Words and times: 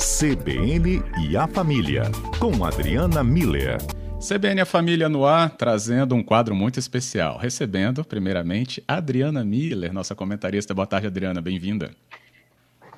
CBN 0.00 1.02
e 1.28 1.36
a 1.36 1.46
Família, 1.46 2.04
com 2.38 2.64
Adriana 2.64 3.22
Miller. 3.22 3.76
CBN 4.18 4.62
a 4.62 4.64
Família 4.64 5.10
no 5.10 5.26
ar, 5.26 5.50
trazendo 5.50 6.14
um 6.14 6.22
quadro 6.22 6.54
muito 6.54 6.78
especial. 6.78 7.36
Recebendo, 7.36 8.02
primeiramente, 8.02 8.82
Adriana 8.88 9.44
Miller, 9.44 9.92
nossa 9.92 10.14
comentarista. 10.14 10.72
Boa 10.72 10.86
tarde, 10.86 11.08
Adriana, 11.08 11.42
bem-vinda. 11.42 11.90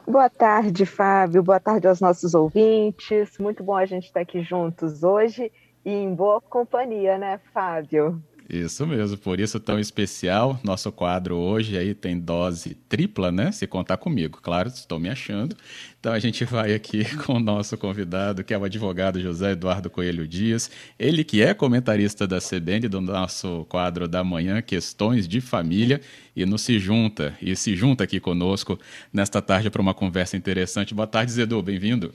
Boa 0.07 0.31
tarde, 0.31 0.87
Fábio. 0.87 1.43
Boa 1.43 1.59
tarde 1.59 1.89
aos 1.89 2.01
nossos 2.01 2.35
ouvintes. 2.35 3.37
Muito 3.37 3.65
bom 3.65 3.77
a 3.77 3.85
gente 3.85 4.05
estar 4.05 4.21
aqui 4.21 4.41
juntos 4.41 5.03
hoje 5.03 5.51
e 5.85 5.91
em 5.91 6.15
boa 6.15 6.41
companhia, 6.41 7.19
né, 7.19 7.41
Fábio? 7.53 8.23
Isso 8.53 8.87
mesmo, 8.87 9.17
por 9.17 9.41
isso 9.41 9.59
tão 9.59 9.79
especial. 9.79 10.61
Nosso 10.63 10.93
quadro 10.93 11.37
hoje 11.37 11.79
aí 11.79 11.95
tem 11.95 12.21
dose 12.21 12.75
tripla, 12.87 13.33
né? 13.33 13.51
Se 13.51 13.67
contar 13.67 13.97
comigo, 13.97 14.41
claro, 14.43 14.69
estou 14.69 14.99
me 14.99 15.09
achando. 15.09 15.57
Então 15.99 16.13
a 16.13 16.19
gente 16.19 16.45
vai 16.45 16.75
aqui 16.75 17.03
com 17.25 17.37
o 17.37 17.41
nosso 17.41 17.79
convidado, 17.79 18.45
que 18.45 18.53
é 18.53 18.59
o 18.59 18.65
advogado 18.65 19.19
José 19.19 19.53
Eduardo 19.53 19.89
Coelho 19.89 20.29
Dias. 20.29 20.71
Ele 20.99 21.25
que 21.25 21.41
é 21.41 21.55
comentarista 21.55 22.27
da 22.27 22.41
CBN 22.41 22.89
do 22.89 23.01
nosso 23.01 23.65
quadro 23.71 24.07
da 24.07 24.23
manhã, 24.23 24.61
Questões 24.61 25.27
de 25.27 25.41
Família, 25.41 25.99
e 26.37 26.45
nos 26.45 26.61
se 26.61 26.79
junta 26.79 27.35
e 27.41 27.57
se 27.57 27.75
junta 27.75 28.05
aqui 28.05 28.21
conosco 28.21 28.79
nesta 29.11 29.41
tarde 29.41 29.71
para 29.71 29.81
uma 29.81 29.95
conversa 29.95 30.37
interessante. 30.37 30.93
Boa 30.93 31.07
tarde, 31.07 31.33
Zedu, 31.33 31.63
bem-vindo. 31.63 32.13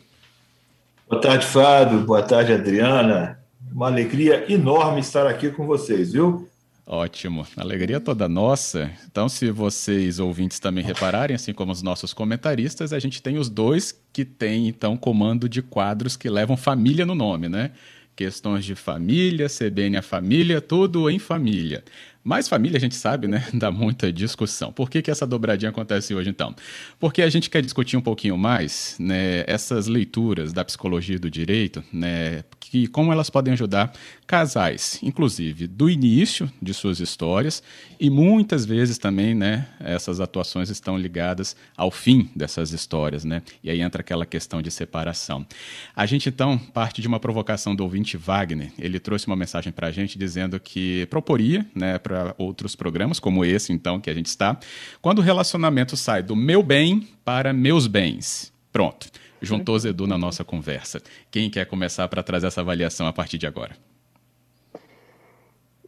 Boa 1.10 1.20
tarde, 1.20 1.48
Fábio. 1.48 2.02
Boa 2.02 2.22
tarde, 2.22 2.54
Adriana. 2.54 3.40
Uma 3.72 3.88
alegria 3.88 4.52
enorme 4.52 5.02
estar 5.02 5.28
aqui 5.28 5.52
com 5.52 5.66
vocês, 5.66 6.12
viu? 6.14 6.48
Ótimo, 6.90 7.46
alegria 7.58 8.00
toda 8.00 8.30
nossa. 8.30 8.90
Então, 9.12 9.28
se 9.28 9.52
vocês 9.52 10.20
ouvintes 10.20 10.58
também 10.58 10.82
repararem, 10.82 11.36
assim 11.36 11.54
como 11.54 11.74
os 11.74 11.82
nossos 11.82 12.14
comentaristas, 12.14 12.94
a 12.94 13.00
gente 13.00 13.22
tem 13.22 13.38
os 13.38 13.50
dois 13.50 14.00
que 14.14 14.24
têm 14.24 14.70
então 14.70 14.96
comando 14.96 15.50
de 15.50 15.62
quadros 15.62 16.16
que 16.16 16.30
levam 16.30 16.56
família 16.56 17.06
no 17.06 17.14
nome, 17.14 17.50
né? 17.50 17.72
Questões 18.16 18.64
de 18.64 18.74
família, 18.74 19.48
CBN 19.50 19.98
a 19.98 20.02
família, 20.02 20.62
tudo 20.62 21.10
em 21.10 21.20
família. 21.20 21.84
Mas 22.28 22.50
família, 22.50 22.76
a 22.76 22.80
gente 22.82 22.96
sabe, 22.96 23.26
né? 23.26 23.48
Dá 23.56 23.72
muita 23.72 24.12
discussão. 24.12 24.70
Por 24.70 24.90
que, 24.90 25.02
que 25.02 25.10
essa 25.10 25.26
dobradinha 25.26 25.70
acontece 25.70 26.14
hoje, 26.14 26.30
então? 26.30 26.54
Porque 27.00 27.22
a 27.22 27.30
gente 27.30 27.50
quer 27.50 27.62
discutir 27.62 27.96
um 27.96 28.02
pouquinho 28.02 28.38
mais 28.38 28.98
né, 29.00 29.46
essas 29.48 29.88
leituras 29.88 30.52
da 30.52 30.66
psicologia 30.66 31.16
e 31.16 31.20
do 31.20 31.32
direito, 31.32 31.82
né? 31.90 32.44
Que, 32.60 32.86
como 32.88 33.14
elas 33.14 33.30
podem 33.30 33.54
ajudar 33.54 33.94
casais, 34.28 35.00
inclusive 35.02 35.68
do 35.68 35.90
início 35.90 36.52
de 36.62 36.74
suas 36.74 37.00
histórias, 37.00 37.64
e 37.98 38.10
muitas 38.10 38.66
vezes 38.66 38.98
também, 38.98 39.34
né? 39.34 39.66
Essas 39.80 40.20
atuações 40.20 40.70
estão 40.70 40.98
ligadas 40.98 41.56
ao 41.78 41.90
fim 41.90 42.30
dessas 42.36 42.74
histórias, 42.74 43.24
né? 43.24 43.42
E 43.64 43.70
aí 43.70 43.80
entra 43.80 44.02
aquela 44.02 44.26
questão 44.26 44.62
de 44.62 44.70
separação. 44.70 45.48
A 45.96 46.06
gente, 46.06 46.28
então, 46.28 46.58
parte 46.58 47.02
de 47.02 47.08
uma 47.08 47.22
provocação 47.22 47.74
do 47.74 47.84
ouvinte 47.84 48.18
Wagner. 48.18 48.74
Ele 48.78 49.00
trouxe 49.00 49.28
uma 49.28 49.36
mensagem 49.38 49.72
para 49.72 49.88
a 49.88 49.92
gente 49.92 50.20
dizendo 50.20 50.60
que 50.60 51.06
proporia, 51.06 51.66
né? 51.74 51.98
Pra 51.98 52.17
para 52.18 52.36
outros 52.38 52.76
programas, 52.76 53.20
como 53.20 53.46
esse, 53.46 53.72
então, 53.72 54.00
que 54.00 54.10
a 54.10 54.14
gente 54.14 54.26
está, 54.26 54.58
quando 55.02 55.20
o 55.20 55.22
relacionamento 55.22 55.96
sai 55.96 56.24
do 56.24 56.36
meu 56.36 56.64
bem 56.64 57.08
para 57.24 57.54
meus 57.54 57.86
bens. 57.86 58.52
Pronto. 58.72 59.10
Juntou 59.40 59.78
Zedu 59.78 60.08
na 60.08 60.18
nossa 60.18 60.44
conversa. 60.44 61.00
Quem 61.30 61.50
quer 61.50 61.66
começar 61.66 62.08
para 62.08 62.24
trazer 62.24 62.48
essa 62.48 62.62
avaliação 62.62 63.06
a 63.06 63.14
partir 63.14 63.38
de 63.38 63.46
agora? 63.46 63.76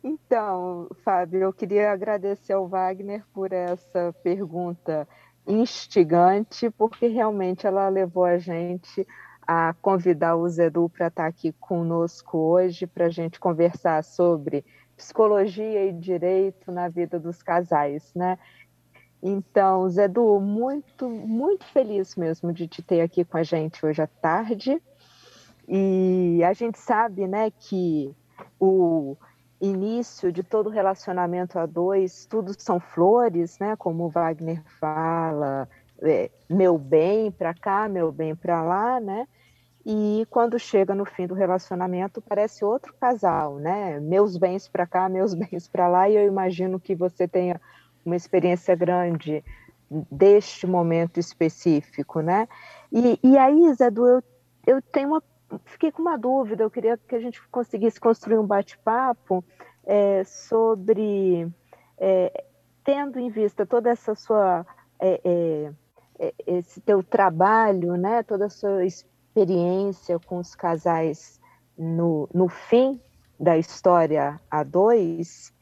Então, 0.03 0.88
Fábio, 1.03 1.41
eu 1.41 1.52
queria 1.52 1.91
agradecer 1.91 2.53
ao 2.53 2.67
Wagner 2.67 3.23
por 3.33 3.52
essa 3.52 4.13
pergunta 4.23 5.07
instigante, 5.47 6.69
porque 6.69 7.07
realmente 7.07 7.66
ela 7.66 7.89
levou 7.89 8.23
a 8.23 8.38
gente 8.38 9.05
a 9.47 9.73
convidar 9.81 10.35
o 10.35 10.47
Zedu 10.47 10.88
para 10.89 11.07
estar 11.07 11.25
aqui 11.25 11.52
conosco 11.59 12.38
hoje, 12.38 12.85
para 12.85 13.07
a 13.07 13.09
gente 13.09 13.39
conversar 13.39 14.03
sobre 14.03 14.63
psicologia 15.00 15.86
e 15.86 15.94
direito 15.94 16.72
na 16.72 16.90
vida 16.90 17.18
dos 17.18 17.42
casais, 17.42 18.14
né? 18.14 18.38
Então, 19.24 19.90
Zedu, 19.90 20.40
muito, 20.42 21.10
muito 21.10 21.66
feliz 21.66 22.16
mesmo 22.16 22.52
de 22.52 22.68
te 22.68 22.82
ter 22.82 23.02
aqui 23.02 23.24
com 23.24 23.38
a 23.38 23.44
gente 23.44 23.86
hoje 23.86 24.02
à 24.02 24.08
tarde. 24.08 24.82
E 25.68 26.42
a 26.44 26.52
gente 26.52 26.78
sabe, 26.80 27.28
né, 27.28 27.50
que 27.52 28.14
o 28.60 29.16
início 29.62 30.32
de 30.32 30.44
todo 30.44 30.70
relacionamento 30.70 31.58
a 31.60 31.66
dois, 31.66 32.26
tudo 32.26 32.54
são 32.58 32.80
flores, 32.80 33.58
né, 33.60 33.76
como 33.78 34.10
Wagner 34.10 34.64
fala, 34.80 35.68
é, 36.02 36.30
meu 36.50 36.78
bem 36.78 37.31
para 37.31 37.54
cá, 37.54 37.88
meu 37.88 38.12
bem 38.12 38.36
para 38.36 38.62
lá, 38.64 39.00
né? 39.00 39.28
E 39.91 40.27
quando 40.29 40.59
chega 40.59 40.94
no 40.94 41.03
fim 41.03 41.25
do 41.25 41.33
relacionamento, 41.33 42.22
parece 42.22 42.63
outro 42.63 42.94
casal, 43.01 43.55
né? 43.55 44.00
Meus 44.00 44.38
bens 44.38 44.67
para 44.67 44.85
cá, 44.85 45.09
meus 45.09 45.33
bens 45.33 45.67
para 45.67 45.88
lá, 45.88 46.07
e 46.07 46.16
eu 46.16 46.27
imagino 46.27 46.79
que 46.79 46.94
você 46.94 47.27
tenha 47.27 47.59
uma 48.05 48.16
experiência 48.16 48.75
grande 48.75 49.44
deste 49.89 50.67
momento 50.67 51.19
específico, 51.19 52.22
né? 52.22 52.47
E, 52.91 53.19
e 53.23 53.35
aí, 53.35 53.73
Zé 53.73 53.89
Du, 53.89 54.05
eu, 54.05 54.23
eu 54.67 54.79
tenho 54.79 55.09
uma, 55.09 55.23
fiquei 55.66 55.91
com 55.91 56.03
uma 56.03 56.19
dúvida, 56.19 56.61
eu 56.61 56.69
queria 56.69 56.95
que 56.95 57.16
a 57.16 57.19
gente 57.19 57.41
conseguisse 57.47 58.00
construir 58.00 58.38
um 58.38 58.45
bate-papo 58.45 59.44
é, 59.88 60.23
sobre, 60.23 61.51
é, 61.97 62.44
tendo 62.83 63.17
em 63.17 63.31
vista 63.31 63.66
toda 63.66 63.89
essa 63.89 64.13
sua, 64.13 64.63
é, 65.00 65.19
é, 65.23 65.71
é 66.19 66.33
esse 66.45 66.79
teu 66.79 67.01
trabalho, 67.01 67.95
né? 67.95 68.21
Toda 68.21 68.45
a 68.45 68.50
sua 68.50 68.85
experiência, 69.29 70.19
com 70.19 70.40
os 70.40 70.56
casais 70.56 71.40
no, 71.78 72.28
no 72.34 72.50
fim 72.50 73.00
da 73.40 73.57
história 73.57 74.40
a 74.50 74.63
dois, 74.63 75.53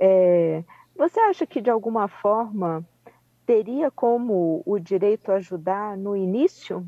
é, 0.00 0.64
você 0.96 1.20
acha 1.20 1.46
que 1.46 1.60
de 1.60 1.70
alguma 1.70 2.08
forma 2.08 2.84
teria 3.46 3.90
como 3.90 4.62
o 4.64 4.78
direito 4.78 5.30
ajudar 5.30 5.96
no 5.96 6.16
início? 6.16 6.86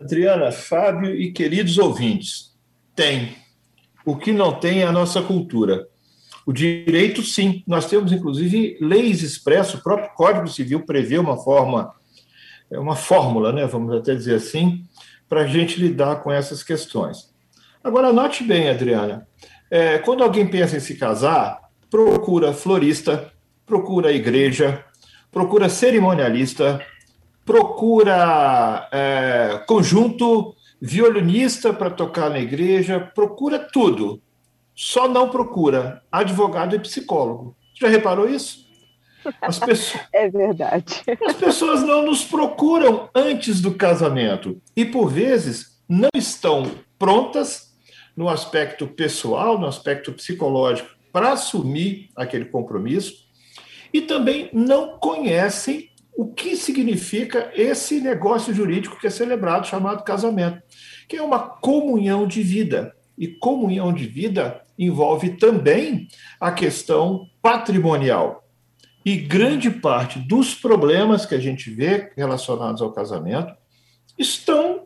Adriana, 0.00 0.52
Fábio 0.52 1.14
e 1.14 1.32
queridos 1.32 1.78
ouvintes, 1.78 2.56
tem. 2.94 3.36
O 4.04 4.16
que 4.16 4.32
não 4.32 4.58
tem 4.58 4.82
é 4.82 4.86
a 4.86 4.92
nossa 4.92 5.22
cultura. 5.22 5.88
O 6.46 6.52
direito, 6.52 7.22
sim. 7.22 7.62
Nós 7.66 7.86
temos, 7.86 8.12
inclusive, 8.12 8.78
leis 8.80 9.22
expressas, 9.22 9.74
o 9.74 9.82
próprio 9.82 10.14
Código 10.14 10.48
Civil 10.48 10.84
prevê 10.86 11.18
uma 11.18 11.36
forma 11.36 11.94
é 12.70 12.78
uma 12.78 12.96
fórmula, 12.96 13.52
né, 13.52 13.66
vamos 13.66 13.94
até 13.96 14.14
dizer 14.14 14.36
assim, 14.36 14.84
para 15.28 15.42
a 15.42 15.46
gente 15.46 15.80
lidar 15.80 16.22
com 16.22 16.30
essas 16.30 16.62
questões. 16.62 17.30
Agora, 17.82 18.12
note 18.12 18.44
bem, 18.44 18.68
Adriana, 18.68 19.26
é, 19.70 19.98
quando 19.98 20.22
alguém 20.22 20.46
pensa 20.46 20.76
em 20.76 20.80
se 20.80 20.96
casar, 20.96 21.60
procura 21.90 22.52
florista, 22.52 23.32
procura 23.66 24.12
igreja, 24.12 24.84
procura 25.30 25.68
cerimonialista, 25.68 26.84
procura 27.44 28.88
é, 28.92 29.62
conjunto 29.66 30.54
violinista 30.80 31.72
para 31.72 31.90
tocar 31.90 32.30
na 32.30 32.38
igreja, 32.38 33.00
procura 33.14 33.58
tudo. 33.58 34.20
Só 34.74 35.08
não 35.08 35.28
procura 35.28 36.02
advogado 36.10 36.74
e 36.74 36.78
psicólogo. 36.78 37.54
Já 37.78 37.88
reparou 37.88 38.28
isso? 38.28 38.69
As 39.40 39.58
pessoas, 39.58 40.02
é 40.12 40.28
verdade. 40.28 41.02
As 41.26 41.34
pessoas 41.34 41.82
não 41.82 42.04
nos 42.04 42.24
procuram 42.24 43.08
antes 43.14 43.60
do 43.60 43.74
casamento 43.74 44.60
e, 44.76 44.84
por 44.84 45.08
vezes, 45.08 45.80
não 45.88 46.10
estão 46.14 46.70
prontas 46.98 47.74
no 48.16 48.28
aspecto 48.28 48.86
pessoal, 48.86 49.58
no 49.58 49.66
aspecto 49.66 50.12
psicológico, 50.12 50.90
para 51.12 51.32
assumir 51.32 52.10
aquele 52.14 52.44
compromisso 52.44 53.28
e 53.92 54.00
também 54.00 54.48
não 54.52 54.98
conhecem 54.98 55.90
o 56.16 56.26
que 56.26 56.56
significa 56.56 57.50
esse 57.54 58.00
negócio 58.00 58.52
jurídico 58.52 58.98
que 58.98 59.06
é 59.06 59.10
celebrado, 59.10 59.66
chamado 59.66 60.04
casamento, 60.04 60.62
que 61.08 61.16
é 61.16 61.22
uma 61.22 61.38
comunhão 61.38 62.26
de 62.26 62.42
vida. 62.42 62.94
E 63.16 63.28
comunhão 63.28 63.92
de 63.92 64.06
vida 64.06 64.62
envolve 64.78 65.36
também 65.36 66.08
a 66.38 66.52
questão 66.52 67.26
patrimonial. 67.42 68.44
E 69.04 69.16
grande 69.16 69.70
parte 69.70 70.18
dos 70.18 70.54
problemas 70.54 71.24
que 71.24 71.34
a 71.34 71.40
gente 71.40 71.70
vê 71.70 72.12
relacionados 72.16 72.82
ao 72.82 72.92
casamento 72.92 73.54
estão 74.18 74.82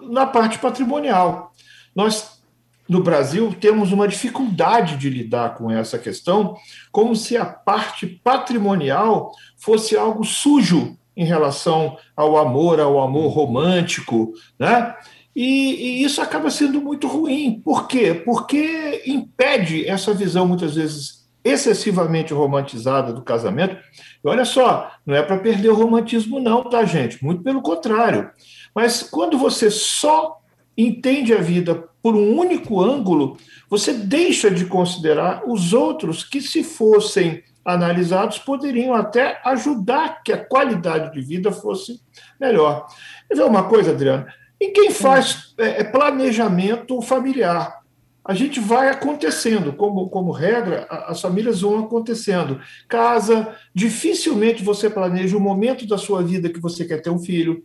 na 0.00 0.26
parte 0.26 0.58
patrimonial. 0.58 1.52
Nós, 1.94 2.42
no 2.88 3.02
Brasil, 3.02 3.54
temos 3.60 3.92
uma 3.92 4.08
dificuldade 4.08 4.96
de 4.96 5.08
lidar 5.08 5.54
com 5.54 5.70
essa 5.70 5.98
questão, 5.98 6.56
como 6.90 7.14
se 7.14 7.36
a 7.36 7.44
parte 7.44 8.06
patrimonial 8.06 9.32
fosse 9.56 9.96
algo 9.96 10.24
sujo 10.24 10.96
em 11.16 11.24
relação 11.24 11.96
ao 12.16 12.36
amor, 12.36 12.80
ao 12.80 13.00
amor 13.00 13.28
romântico, 13.32 14.32
né? 14.58 14.96
E, 15.34 16.00
e, 16.00 16.04
isso 16.04 16.20
acaba 16.20 16.50
sendo 16.50 16.80
muito 16.80 17.06
ruim. 17.06 17.60
Por 17.64 17.86
quê? 17.86 18.12
Porque 18.14 19.02
impede 19.06 19.88
essa 19.88 20.12
visão, 20.12 20.46
muitas 20.46 20.74
vezes, 20.74 21.21
excessivamente 21.44 22.32
romantizada 22.32 23.12
do 23.12 23.22
casamento. 23.22 23.76
E 24.24 24.28
olha 24.28 24.44
só, 24.44 24.92
não 25.04 25.14
é 25.14 25.22
para 25.22 25.38
perder 25.38 25.70
o 25.70 25.74
romantismo, 25.74 26.38
não, 26.38 26.64
tá, 26.64 26.84
gente? 26.84 27.22
Muito 27.24 27.42
pelo 27.42 27.62
contrário. 27.62 28.30
Mas 28.74 29.02
quando 29.02 29.36
você 29.36 29.70
só 29.70 30.40
entende 30.76 31.34
a 31.34 31.40
vida 31.40 31.88
por 32.02 32.14
um 32.14 32.38
único 32.38 32.80
ângulo, 32.80 33.36
você 33.68 33.92
deixa 33.92 34.50
de 34.50 34.66
considerar 34.66 35.42
os 35.46 35.72
outros 35.72 36.24
que, 36.24 36.40
se 36.40 36.64
fossem 36.64 37.42
analisados, 37.64 38.38
poderiam 38.38 38.94
até 38.94 39.40
ajudar 39.44 40.22
que 40.22 40.32
a 40.32 40.44
qualidade 40.44 41.12
de 41.12 41.20
vida 41.20 41.52
fosse 41.52 42.00
melhor. 42.40 42.86
Quer 43.28 43.36
ver 43.36 43.44
uma 43.44 43.64
coisa, 43.64 43.92
Adriana? 43.92 44.26
E 44.60 44.68
quem 44.68 44.90
faz 44.90 45.54
é, 45.58 45.80
é 45.80 45.84
planejamento 45.84 47.00
familiar? 47.02 47.81
A 48.24 48.34
gente 48.34 48.60
vai 48.60 48.88
acontecendo, 48.88 49.72
como, 49.72 50.08
como 50.08 50.30
regra, 50.30 50.86
as 50.88 51.20
famílias 51.20 51.60
vão 51.62 51.80
acontecendo. 51.80 52.60
Casa, 52.88 53.56
dificilmente 53.74 54.62
você 54.62 54.88
planeja 54.88 55.36
o 55.36 55.40
momento 55.40 55.86
da 55.86 55.98
sua 55.98 56.22
vida 56.22 56.48
que 56.48 56.60
você 56.60 56.84
quer 56.84 57.02
ter 57.02 57.10
um 57.10 57.18
filho. 57.18 57.64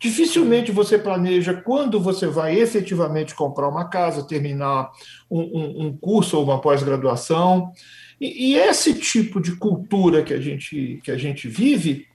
Dificilmente 0.00 0.72
você 0.72 0.96
planeja 0.96 1.52
quando 1.52 2.00
você 2.00 2.26
vai 2.26 2.58
efetivamente 2.58 3.34
comprar 3.34 3.68
uma 3.68 3.84
casa, 3.84 4.26
terminar 4.26 4.90
um, 5.30 5.40
um, 5.40 5.86
um 5.86 5.96
curso 5.96 6.38
ou 6.38 6.44
uma 6.44 6.60
pós-graduação. 6.60 7.70
E, 8.18 8.52
e, 8.52 8.56
esse 8.56 8.94
tipo 8.94 9.40
de 9.40 9.56
cultura 9.56 10.22
que 10.22 10.32
a 10.32 10.40
gente, 10.40 11.00
que 11.04 11.10
a 11.10 11.18
gente 11.18 11.48
vive 11.48 12.06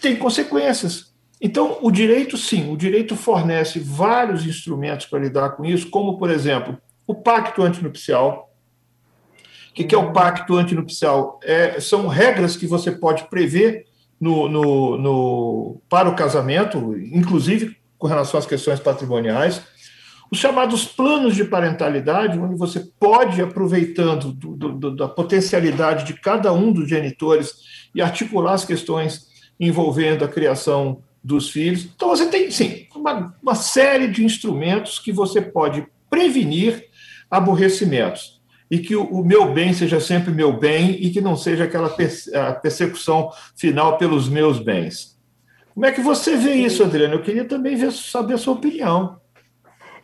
tem 0.00 0.16
consequências. 0.16 1.14
Então, 1.40 1.78
o 1.82 1.90
direito, 1.90 2.36
sim, 2.36 2.72
o 2.72 2.76
direito 2.76 3.16
fornece 3.16 3.78
vários 3.78 4.46
instrumentos 4.46 5.06
para 5.06 5.18
lidar 5.20 5.50
com 5.50 5.64
isso, 5.64 5.90
como, 5.90 6.18
por 6.18 6.30
exemplo, 6.30 6.78
o 7.06 7.14
pacto 7.14 7.62
antinupcial. 7.62 8.50
O 9.70 9.74
que, 9.74 9.84
que 9.84 9.94
é 9.94 9.98
o 9.98 10.12
pacto 10.12 10.56
antinupcial? 10.56 11.40
É, 11.42 11.80
são 11.80 12.06
regras 12.06 12.56
que 12.56 12.66
você 12.66 12.92
pode 12.92 13.28
prever 13.28 13.86
no, 14.20 14.48
no, 14.48 14.98
no, 14.98 15.82
para 15.88 16.08
o 16.08 16.14
casamento, 16.14 16.96
inclusive 16.96 17.76
com 17.98 18.06
relação 18.06 18.38
às 18.38 18.46
questões 18.46 18.80
patrimoniais. 18.80 19.62
Os 20.30 20.38
chamados 20.38 20.84
planos 20.84 21.34
de 21.34 21.44
parentalidade, 21.44 22.38
onde 22.38 22.56
você 22.56 22.80
pode, 22.98 23.42
aproveitando 23.42 24.32
do, 24.32 24.56
do, 24.56 24.96
da 24.96 25.08
potencialidade 25.08 26.04
de 26.04 26.14
cada 26.14 26.52
um 26.52 26.72
dos 26.72 26.88
genitores 26.88 27.54
e 27.94 28.00
articular 28.00 28.54
as 28.54 28.64
questões 28.64 29.28
envolvendo 29.60 30.24
a 30.24 30.28
criação 30.28 31.02
dos 31.22 31.50
filhos. 31.50 31.84
Então, 31.94 32.08
você 32.08 32.26
tem, 32.26 32.50
sim, 32.50 32.86
uma, 32.94 33.34
uma 33.42 33.54
série 33.54 34.08
de 34.08 34.24
instrumentos 34.24 34.98
que 34.98 35.12
você 35.12 35.40
pode 35.40 35.86
prevenir 36.10 36.88
aborrecimentos. 37.30 38.42
E 38.70 38.78
que 38.78 38.96
o, 38.96 39.22
meu 39.22 39.52
bem 39.52 39.72
seja 39.72 40.00
sempre 40.00 40.32
meu 40.32 40.52
bem 40.52 40.92
e 40.92 41.10
que 41.10 41.20
não 41.20 41.36
seja 41.36 41.64
aquela 41.64 41.90
persecução 42.60 43.30
final 43.54 43.98
pelos 43.98 44.28
meus 44.28 44.58
bens. 44.58 45.14
Como 45.74 45.86
é 45.86 45.92
que 45.92 46.00
você 46.00 46.36
vê 46.36 46.54
isso, 46.54 46.82
Adriana? 46.82 47.14
Eu 47.14 47.22
queria 47.22 47.44
também 47.44 47.76
ver, 47.76 47.92
saber 47.92 48.34
a 48.34 48.38
sua 48.38 48.54
opinião. 48.54 49.20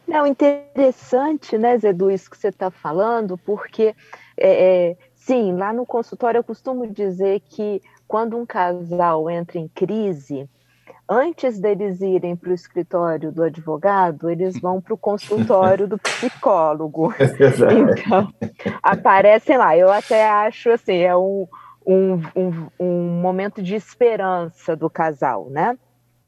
Não, 0.07 0.27
interessante, 0.27 1.57
né, 1.57 1.79
Zedu, 1.79 2.11
isso 2.11 2.29
que 2.29 2.37
você 2.37 2.49
está 2.49 2.71
falando, 2.71 3.39
porque, 3.39 3.95
é, 4.37 4.91
é, 4.91 4.97
sim, 5.15 5.53
lá 5.53 5.73
no 5.73 5.87
consultório 5.87 6.39
eu 6.39 6.45
costumo 6.45 6.87
dizer 6.87 7.41
que 7.49 7.81
quando 8.09 8.37
um 8.37 8.45
casal 8.45 9.31
entra 9.31 9.59
em 9.59 9.69
crise, 9.69 10.51
antes 11.11 11.59
deles 11.59 12.01
irem 12.01 12.37
para 12.37 12.51
o 12.51 12.55
escritório 12.55 13.33
do 13.33 13.43
advogado, 13.43 14.31
eles 14.31 14.57
vão 14.61 14.81
para 14.81 14.95
o 14.95 14.99
consultório 14.99 15.89
do 15.89 15.99
psicólogo. 15.99 17.13
É 17.21 17.73
então, 17.75 18.33
aparecem 18.83 19.57
lá. 19.57 19.77
Eu 19.77 19.91
até 19.91 20.29
acho 20.29 20.71
assim, 20.71 20.99
é 20.99 21.17
um, 21.17 21.49
um, 21.85 22.15
um, 22.37 22.67
um 22.79 23.21
momento 23.21 23.63
de 23.63 23.75
esperança 23.75 24.77
do 24.77 24.89
casal, 24.89 25.49
né? 25.51 25.77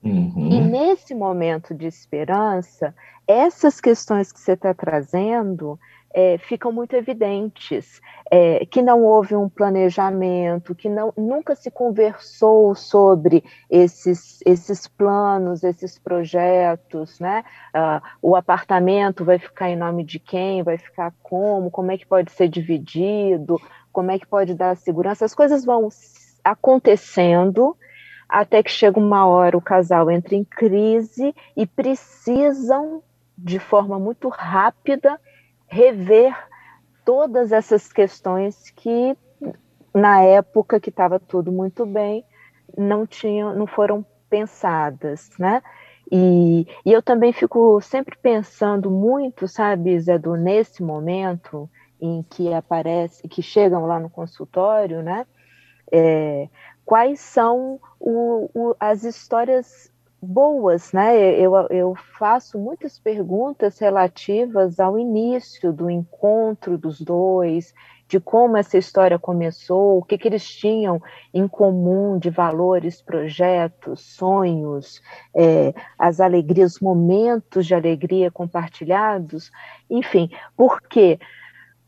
Uhum. 0.02 0.48
E 0.50 0.60
nesse 0.60 1.14
momento 1.14 1.74
de 1.74 1.86
esperança, 1.86 2.94
essas 3.26 3.80
questões 3.80 4.32
que 4.32 4.40
você 4.40 4.52
está 4.52 4.74
trazendo, 4.74 5.78
é, 6.14 6.38
ficam 6.38 6.70
muito 6.70 6.94
evidentes, 6.94 8.00
é, 8.30 8.66
que 8.66 8.82
não 8.82 9.02
houve 9.02 9.34
um 9.34 9.48
planejamento, 9.48 10.74
que 10.74 10.88
não, 10.88 11.12
nunca 11.16 11.54
se 11.54 11.70
conversou 11.70 12.74
sobre 12.74 13.42
esses, 13.70 14.40
esses 14.44 14.86
planos, 14.86 15.64
esses 15.64 15.98
projetos, 15.98 17.18
né? 17.18 17.44
Uh, 17.74 18.02
o 18.20 18.36
apartamento 18.36 19.24
vai 19.24 19.38
ficar 19.38 19.70
em 19.70 19.76
nome 19.76 20.04
de 20.04 20.18
quem, 20.18 20.62
vai 20.62 20.78
ficar 20.78 21.12
como, 21.22 21.70
como 21.70 21.90
é 21.90 21.98
que 21.98 22.06
pode 22.06 22.30
ser 22.32 22.48
dividido, 22.48 23.60
como 23.92 24.10
é 24.10 24.18
que 24.18 24.26
pode 24.26 24.54
dar 24.54 24.76
segurança, 24.76 25.24
as 25.24 25.34
coisas 25.34 25.64
vão 25.64 25.88
acontecendo 26.44 27.76
até 28.28 28.62
que 28.62 28.70
chega 28.70 28.98
uma 28.98 29.26
hora 29.26 29.56
o 29.58 29.60
casal 29.60 30.10
entra 30.10 30.34
em 30.34 30.42
crise 30.42 31.34
e 31.54 31.66
precisam 31.66 33.02
de 33.36 33.58
forma 33.58 33.98
muito 33.98 34.28
rápida 34.28 35.20
rever 35.72 36.36
todas 37.02 37.50
essas 37.50 37.90
questões 37.90 38.68
que 38.70 39.16
na 39.94 40.22
época 40.22 40.78
que 40.78 40.90
estava 40.90 41.18
tudo 41.18 41.50
muito 41.50 41.86
bem 41.86 42.24
não 42.76 43.06
tinham, 43.06 43.54
não 43.54 43.66
foram 43.66 44.04
pensadas, 44.28 45.30
né? 45.38 45.62
E, 46.10 46.66
e, 46.84 46.92
eu 46.92 47.02
também 47.02 47.32
fico 47.32 47.80
sempre 47.80 48.16
pensando 48.18 48.90
muito, 48.90 49.48
sabe, 49.48 49.98
Zé, 49.98 50.18
do 50.18 50.36
nesse 50.36 50.82
momento 50.82 51.68
em 51.98 52.22
que 52.22 52.52
aparece, 52.52 53.26
que 53.26 53.40
chegam 53.40 53.86
lá 53.86 53.98
no 53.98 54.10
consultório, 54.10 55.02
né? 55.02 55.26
É, 55.90 56.48
quais 56.84 57.20
são 57.20 57.80
o, 57.98 58.50
o, 58.54 58.76
as 58.78 59.04
histórias 59.04 59.90
boas, 60.22 60.92
né? 60.92 61.16
Eu, 61.38 61.52
eu 61.68 61.94
faço 62.18 62.58
muitas 62.58 62.98
perguntas 62.98 63.78
relativas 63.78 64.78
ao 64.78 64.98
início 64.98 65.72
do 65.72 65.90
encontro 65.90 66.78
dos 66.78 67.00
dois, 67.00 67.74
de 68.06 68.20
como 68.20 68.56
essa 68.56 68.78
história 68.78 69.18
começou, 69.18 69.98
o 69.98 70.02
que, 70.02 70.16
que 70.16 70.28
eles 70.28 70.48
tinham 70.48 71.02
em 71.34 71.48
comum 71.48 72.18
de 72.18 72.30
valores, 72.30 73.02
projetos, 73.02 74.02
sonhos, 74.16 75.02
é, 75.34 75.74
as 75.98 76.20
alegrias, 76.20 76.78
momentos 76.78 77.66
de 77.66 77.74
alegria 77.74 78.30
compartilhados, 78.30 79.50
enfim, 79.90 80.30
por 80.56 80.80
quê? 80.82 81.18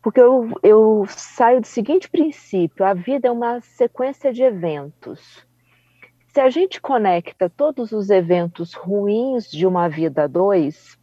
Porque 0.01 0.19
eu, 0.19 0.51
eu 0.61 1.05
saio 1.07 1.61
do 1.61 1.67
seguinte 1.67 2.09
princípio: 2.09 2.85
a 2.85 2.93
vida 2.93 3.27
é 3.27 3.31
uma 3.31 3.61
sequência 3.61 4.33
de 4.33 4.43
eventos 4.43 5.45
se 6.35 6.41
a 6.41 6.49
gente 6.49 6.81
conecta 6.81 7.49
todos 7.49 7.93
os 7.93 8.09
eventos 8.09 8.73
ruins 8.73 9.49
de 9.49 9.65
uma 9.65 9.87
vida 9.87 10.25
a 10.25 10.27
dois, 10.27 10.99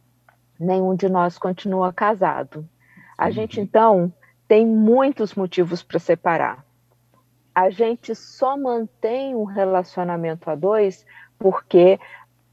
nenhum 0.59 0.95
de 0.95 1.09
nós 1.09 1.39
continua 1.39 1.91
casado. 1.91 2.69
A 3.17 3.31
gente, 3.31 3.59
então, 3.59 4.13
tem 4.47 4.63
muitos 4.63 5.33
motivos 5.33 5.81
para 5.81 5.97
separar. 5.97 6.63
A 7.55 7.71
gente 7.71 8.13
só 8.13 8.55
mantém 8.55 9.33
um 9.33 9.43
relacionamento 9.43 10.51
a 10.51 10.55
dois 10.55 11.03
porque 11.39 11.99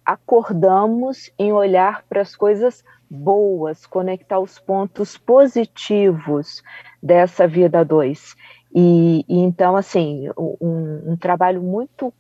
acordamos 0.03 1.31
em 1.39 1.53
olhar 1.53 2.03
para 2.09 2.23
as 2.23 2.35
coisas 2.35 2.83
boas, 3.11 3.85
conectar 3.85 4.39
os 4.39 4.59
pontos 4.59 5.19
positivos 5.19 6.63
dessa 7.03 7.47
vida 7.47 7.81
a 7.81 7.85
dois. 7.85 8.35
E, 8.75 9.23
e 9.29 9.39
então, 9.41 9.77
assim, 9.77 10.31
um, 10.39 11.13
um 11.13 11.17
trabalho 11.19 11.61
muito 11.61 12.11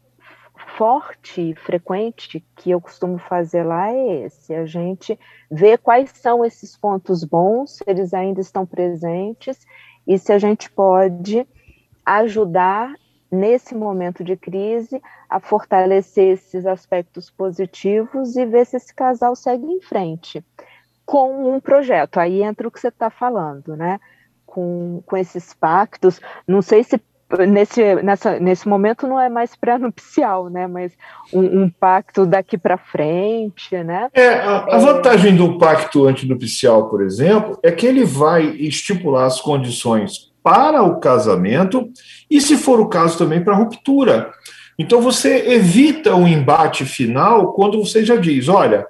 forte 0.76 1.50
e 1.50 1.54
frequente 1.54 2.44
que 2.56 2.70
eu 2.70 2.80
costumo 2.80 3.18
fazer 3.18 3.62
lá 3.62 3.90
é 3.90 4.24
esse: 4.24 4.54
a 4.54 4.66
gente 4.66 5.18
vê 5.50 5.76
quais 5.76 6.10
são 6.10 6.44
esses 6.44 6.76
pontos 6.76 7.24
bons, 7.24 7.76
se 7.76 7.84
eles 7.86 8.14
ainda 8.14 8.40
estão 8.40 8.64
presentes, 8.66 9.58
e 10.06 10.18
se 10.18 10.32
a 10.32 10.38
gente 10.38 10.70
pode 10.70 11.46
ajudar 12.04 12.94
nesse 13.30 13.74
momento 13.74 14.24
de 14.24 14.36
crise 14.36 15.00
a 15.28 15.38
fortalecer 15.38 16.32
esses 16.32 16.66
aspectos 16.66 17.30
positivos 17.30 18.36
e 18.36 18.44
ver 18.44 18.66
se 18.66 18.76
esse 18.76 18.92
casal 18.92 19.36
segue 19.36 19.64
em 19.64 19.80
frente 19.80 20.44
com 21.06 21.54
um 21.54 21.60
projeto. 21.60 22.18
Aí 22.18 22.42
entra 22.42 22.66
o 22.66 22.70
que 22.70 22.80
você 22.80 22.88
está 22.88 23.10
falando, 23.10 23.76
né? 23.76 24.00
Com, 24.44 25.02
com 25.06 25.16
esses 25.16 25.54
pactos. 25.54 26.20
Não 26.46 26.62
sei 26.62 26.82
se 26.82 27.00
nesse, 27.48 27.94
nessa, 27.96 28.38
nesse 28.38 28.68
momento 28.68 29.06
não 29.06 29.20
é 29.20 29.28
mais 29.28 29.54
pré-nupcial, 29.54 30.48
né? 30.48 30.66
Mas 30.66 30.92
um, 31.32 31.62
um 31.62 31.70
pacto 31.70 32.26
daqui 32.26 32.58
para 32.58 32.76
frente, 32.76 33.76
né? 33.84 34.08
É, 34.12 34.34
a, 34.34 34.76
a 34.76 34.78
vantagem 34.78 35.36
do 35.36 35.58
pacto 35.58 36.06
antinupcial, 36.06 36.88
por 36.88 37.02
exemplo, 37.02 37.58
é 37.62 37.70
que 37.70 37.86
ele 37.86 38.04
vai 38.04 38.44
estipular 38.44 39.26
as 39.26 39.40
condições 39.40 40.30
para 40.42 40.82
o 40.82 40.98
casamento 40.98 41.90
e, 42.30 42.40
se 42.40 42.56
for 42.56 42.80
o 42.80 42.88
caso, 42.88 43.18
também 43.18 43.42
para 43.42 43.54
a 43.54 43.56
ruptura. 43.56 44.30
Então 44.78 45.00
você 45.02 45.52
evita 45.52 46.14
o 46.14 46.20
um 46.20 46.28
embate 46.28 46.86
final 46.86 47.52
quando 47.52 47.78
você 47.84 48.02
já 48.02 48.16
diz, 48.16 48.48
olha, 48.48 48.86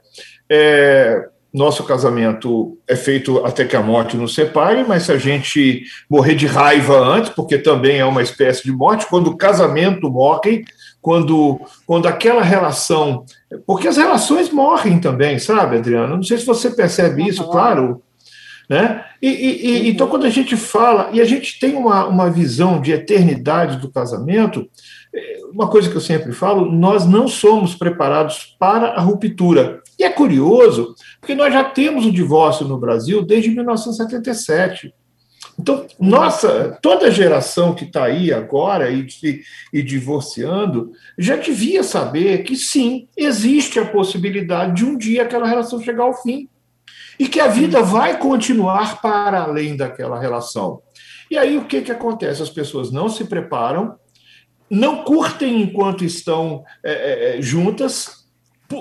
é, 0.48 1.28
nosso 1.52 1.82
casamento 1.84 2.78
é 2.88 2.94
feito 2.94 3.44
até 3.44 3.64
que 3.64 3.74
a 3.74 3.82
morte 3.82 4.16
nos 4.16 4.34
separe, 4.34 4.84
mas 4.86 5.04
se 5.04 5.12
a 5.12 5.18
gente 5.18 5.82
morrer 6.08 6.34
de 6.34 6.46
raiva 6.46 6.96
antes, 6.98 7.30
porque 7.30 7.58
também 7.58 7.98
é 7.98 8.04
uma 8.04 8.22
espécie 8.22 8.62
de 8.62 8.72
morte, 8.72 9.06
quando 9.06 9.28
o 9.28 9.36
casamento 9.36 10.10
morre, 10.10 10.64
quando, 11.02 11.60
quando 11.86 12.06
aquela 12.06 12.42
relação. 12.42 13.24
Porque 13.66 13.88
as 13.88 13.96
relações 13.96 14.50
morrem 14.50 15.00
também, 15.00 15.38
sabe, 15.38 15.76
Adriana? 15.76 16.14
Não 16.14 16.22
sei 16.22 16.38
se 16.38 16.46
você 16.46 16.70
percebe 16.70 17.26
isso, 17.26 17.44
claro. 17.48 18.02
Né? 18.68 19.04
E, 19.20 19.28
e, 19.28 19.66
e, 19.66 19.90
então, 19.90 20.06
quando 20.06 20.26
a 20.26 20.30
gente 20.30 20.56
fala, 20.56 21.10
e 21.12 21.20
a 21.20 21.24
gente 21.24 21.58
tem 21.58 21.74
uma, 21.74 22.06
uma 22.06 22.30
visão 22.30 22.80
de 22.80 22.92
eternidade 22.92 23.78
do 23.78 23.90
casamento, 23.90 24.68
uma 25.52 25.68
coisa 25.68 25.90
que 25.90 25.96
eu 25.96 26.00
sempre 26.00 26.32
falo, 26.32 26.70
nós 26.70 27.04
não 27.04 27.26
somos 27.26 27.74
preparados 27.74 28.56
para 28.58 28.88
a 28.88 29.00
ruptura. 29.00 29.82
E 29.98 30.04
é 30.04 30.10
curioso, 30.10 30.94
porque 31.20 31.34
nós 31.34 31.52
já 31.52 31.64
temos 31.64 32.06
o 32.06 32.12
divórcio 32.12 32.66
no 32.66 32.78
Brasil 32.78 33.22
desde 33.22 33.50
1977. 33.50 34.94
Então, 35.58 35.86
nossa, 35.98 36.78
toda 36.80 37.10
geração 37.10 37.74
que 37.74 37.84
está 37.84 38.04
aí 38.04 38.32
agora 38.32 38.90
e, 38.90 39.06
e, 39.72 39.82
divorciando 39.82 40.92
já 41.18 41.36
devia 41.36 41.82
saber 41.82 42.44
que 42.44 42.56
sim, 42.56 43.08
existe 43.14 43.78
a 43.78 43.84
possibilidade 43.84 44.76
de 44.76 44.84
um 44.84 44.96
dia 44.96 45.22
aquela 45.22 45.46
relação 45.46 45.82
chegar 45.82 46.04
ao 46.04 46.14
fim 46.22 46.48
e 47.18 47.28
que 47.28 47.40
a 47.40 47.48
vida 47.48 47.82
vai 47.82 48.18
continuar 48.18 49.02
para 49.02 49.42
além 49.42 49.76
daquela 49.76 50.18
relação. 50.18 50.80
E 51.30 51.36
aí 51.36 51.58
o 51.58 51.66
que, 51.66 51.82
que 51.82 51.92
acontece? 51.92 52.42
As 52.42 52.48
pessoas 52.48 52.90
não 52.90 53.10
se 53.10 53.24
preparam, 53.24 53.96
não 54.70 55.02
curtem 55.02 55.60
enquanto 55.62 56.04
estão 56.04 56.64
é, 56.84 57.38
é, 57.38 57.42
juntas, 57.42 58.20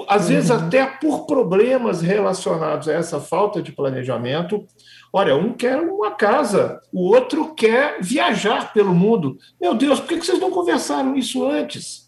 às 0.07 0.23
uhum. 0.23 0.27
vezes 0.27 0.51
até 0.51 0.85
por 0.85 1.25
problemas 1.25 2.01
relacionados 2.01 2.87
a 2.87 2.93
essa 2.93 3.19
falta 3.19 3.61
de 3.61 3.71
planejamento. 3.71 4.65
Olha, 5.11 5.35
um 5.35 5.51
quer 5.53 5.77
uma 5.77 6.11
casa, 6.11 6.79
o 6.93 7.07
outro 7.07 7.55
quer 7.55 7.99
viajar 7.99 8.71
pelo 8.71 8.93
mundo. 8.93 9.37
Meu 9.59 9.73
Deus, 9.73 9.99
por 9.99 10.09
que 10.09 10.23
vocês 10.23 10.39
não 10.39 10.51
conversaram 10.51 11.15
isso 11.15 11.43
antes? 11.49 12.07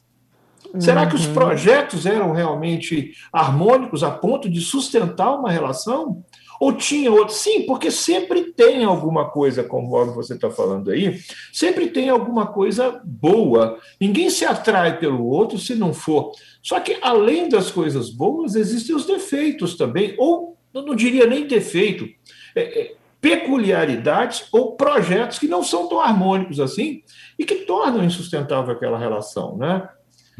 Será 0.79 1.05
que 1.05 1.15
os 1.15 1.25
uhum. 1.25 1.33
projetos 1.33 2.05
eram 2.05 2.31
realmente 2.31 3.13
harmônicos 3.33 4.03
a 4.03 4.11
ponto 4.11 4.49
de 4.49 4.61
sustentar 4.61 5.33
uma 5.33 5.51
relação? 5.51 6.23
Ou 6.61 6.73
tinha 6.73 7.11
outro? 7.11 7.33
Sim, 7.33 7.63
porque 7.63 7.89
sempre 7.89 8.53
tem 8.53 8.83
alguma 8.83 9.31
coisa, 9.31 9.63
conforme 9.63 10.13
você 10.13 10.35
está 10.35 10.51
falando 10.51 10.91
aí, 10.91 11.19
sempre 11.51 11.87
tem 11.87 12.07
alguma 12.07 12.45
coisa 12.45 13.01
boa. 13.03 13.79
Ninguém 13.99 14.29
se 14.29 14.45
atrai 14.45 14.99
pelo 14.99 15.25
outro 15.25 15.57
se 15.57 15.73
não 15.73 15.91
for. 15.91 16.33
Só 16.61 16.79
que, 16.79 16.99
além 17.01 17.49
das 17.49 17.71
coisas 17.71 18.11
boas, 18.11 18.53
existem 18.53 18.95
os 18.95 19.07
defeitos 19.07 19.75
também, 19.75 20.13
ou 20.19 20.55
eu 20.71 20.83
não 20.83 20.93
diria 20.93 21.25
nem 21.25 21.47
defeito, 21.47 22.07
é, 22.55 22.61
é, 22.79 22.95
peculiaridades 23.19 24.45
ou 24.51 24.75
projetos 24.75 25.39
que 25.39 25.47
não 25.47 25.63
são 25.63 25.89
tão 25.89 25.99
harmônicos 25.99 26.59
assim 26.59 27.01
e 27.39 27.43
que 27.43 27.65
tornam 27.65 28.03
insustentável 28.03 28.71
aquela 28.71 28.99
relação, 28.99 29.57
né? 29.57 29.89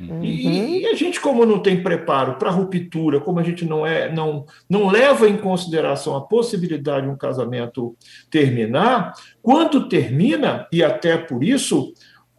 Uhum. 0.09 0.23
E, 0.23 0.81
e, 0.81 0.87
a 0.87 0.95
gente, 0.95 1.19
como 1.19 1.45
não 1.45 1.59
tem 1.59 1.83
preparo 1.83 2.35
para 2.35 2.49
ruptura, 2.49 3.19
como 3.19 3.39
a 3.39 3.43
gente 3.43 3.65
não 3.65 3.85
é, 3.85 4.11
não, 4.11 4.45
não 4.69 4.89
leva 4.89 5.29
em 5.29 5.37
consideração 5.37 6.15
a 6.15 6.21
possibilidade 6.21 7.05
de 7.05 7.11
um 7.11 7.17
casamento 7.17 7.95
terminar, 8.29 9.13
quando 9.41 9.87
termina, 9.87 10.67
e 10.71 10.83
até 10.83 11.17
por 11.17 11.43
isso, 11.43 11.93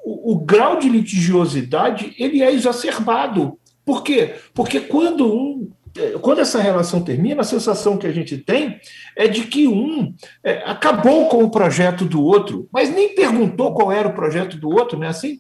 o, 0.04 0.32
o 0.32 0.38
grau 0.40 0.78
de 0.78 0.88
litigiosidade 0.88 2.14
ele 2.18 2.42
é 2.42 2.52
exacerbado. 2.52 3.58
Por 3.84 4.02
quê? 4.02 4.34
Porque 4.54 4.80
quando 4.80 5.26
um 5.26 5.70
quando 6.22 6.40
essa 6.40 6.58
relação 6.58 7.02
termina, 7.02 7.42
a 7.42 7.44
sensação 7.44 7.98
que 7.98 8.06
a 8.06 8.12
gente 8.12 8.38
tem 8.38 8.80
é 9.14 9.28
de 9.28 9.42
que 9.42 9.68
um 9.68 10.14
é, 10.42 10.62
acabou 10.64 11.28
com 11.28 11.44
o 11.44 11.50
projeto 11.50 12.06
do 12.06 12.24
outro, 12.24 12.66
mas 12.72 12.88
nem 12.88 13.14
perguntou 13.14 13.74
qual 13.74 13.92
era 13.92 14.08
o 14.08 14.14
projeto 14.14 14.56
do 14.56 14.70
outro, 14.70 14.98
não 14.98 15.06
é 15.06 15.10
assim? 15.10 15.38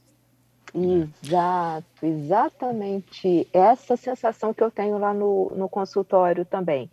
Exato, 0.74 2.06
exatamente 2.06 3.46
essa 3.52 3.96
sensação 3.96 4.54
que 4.54 4.62
eu 4.62 4.70
tenho 4.70 4.96
lá 4.98 5.12
no, 5.12 5.52
no 5.54 5.68
consultório 5.68 6.44
também. 6.44 6.90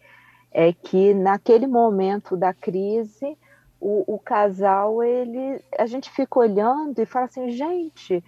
É 0.52 0.74
que 0.74 1.14
naquele 1.14 1.68
momento 1.68 2.36
da 2.36 2.54
crise, 2.54 3.38
o, 3.80 4.16
o 4.16 4.20
casal, 4.20 5.02
ele, 5.04 5.62
a 5.78 5.86
gente 5.86 6.10
fica 6.12 6.40
olhando 6.40 7.00
e 7.00 7.06
fala 7.06 7.26
assim, 7.26 7.52
gente, 7.52 8.24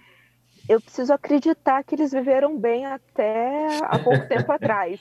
eu 0.68 0.80
preciso 0.80 1.12
acreditar 1.12 1.82
que 1.82 1.94
eles 1.94 2.12
viveram 2.12 2.56
bem 2.56 2.86
até 2.86 3.66
há 3.82 3.98
pouco 3.98 4.26
tempo 4.28 4.50
atrás. 4.52 5.00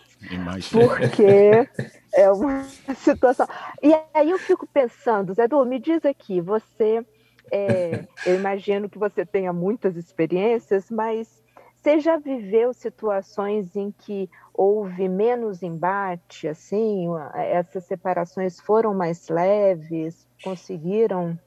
Porque 0.71 1.69
é 2.13 2.31
uma 2.31 2.63
situação. 2.97 3.47
E 3.81 3.93
aí 4.13 4.29
eu 4.29 4.39
fico 4.39 4.67
pensando, 4.67 5.33
Zé 5.33 5.47
Du, 5.47 5.63
me 5.63 5.79
diz 5.79 6.03
aqui, 6.05 6.41
você 6.41 7.05
é, 7.51 8.07
eu 8.25 8.35
imagino 8.35 8.89
que 8.89 8.97
você 8.97 9.25
tenha 9.25 9.51
muitas 9.51 9.97
experiências, 9.97 10.89
mas 10.89 11.41
você 11.75 11.99
já 11.99 12.17
viveu 12.17 12.73
situações 12.73 13.75
em 13.75 13.91
que 13.91 14.29
houve 14.53 15.09
menos 15.09 15.63
embate, 15.63 16.47
assim, 16.47 17.07
essas 17.35 17.85
separações 17.85 18.59
foram 18.59 18.93
mais 18.93 19.27
leves, 19.29 20.27
conseguiram 20.43 21.37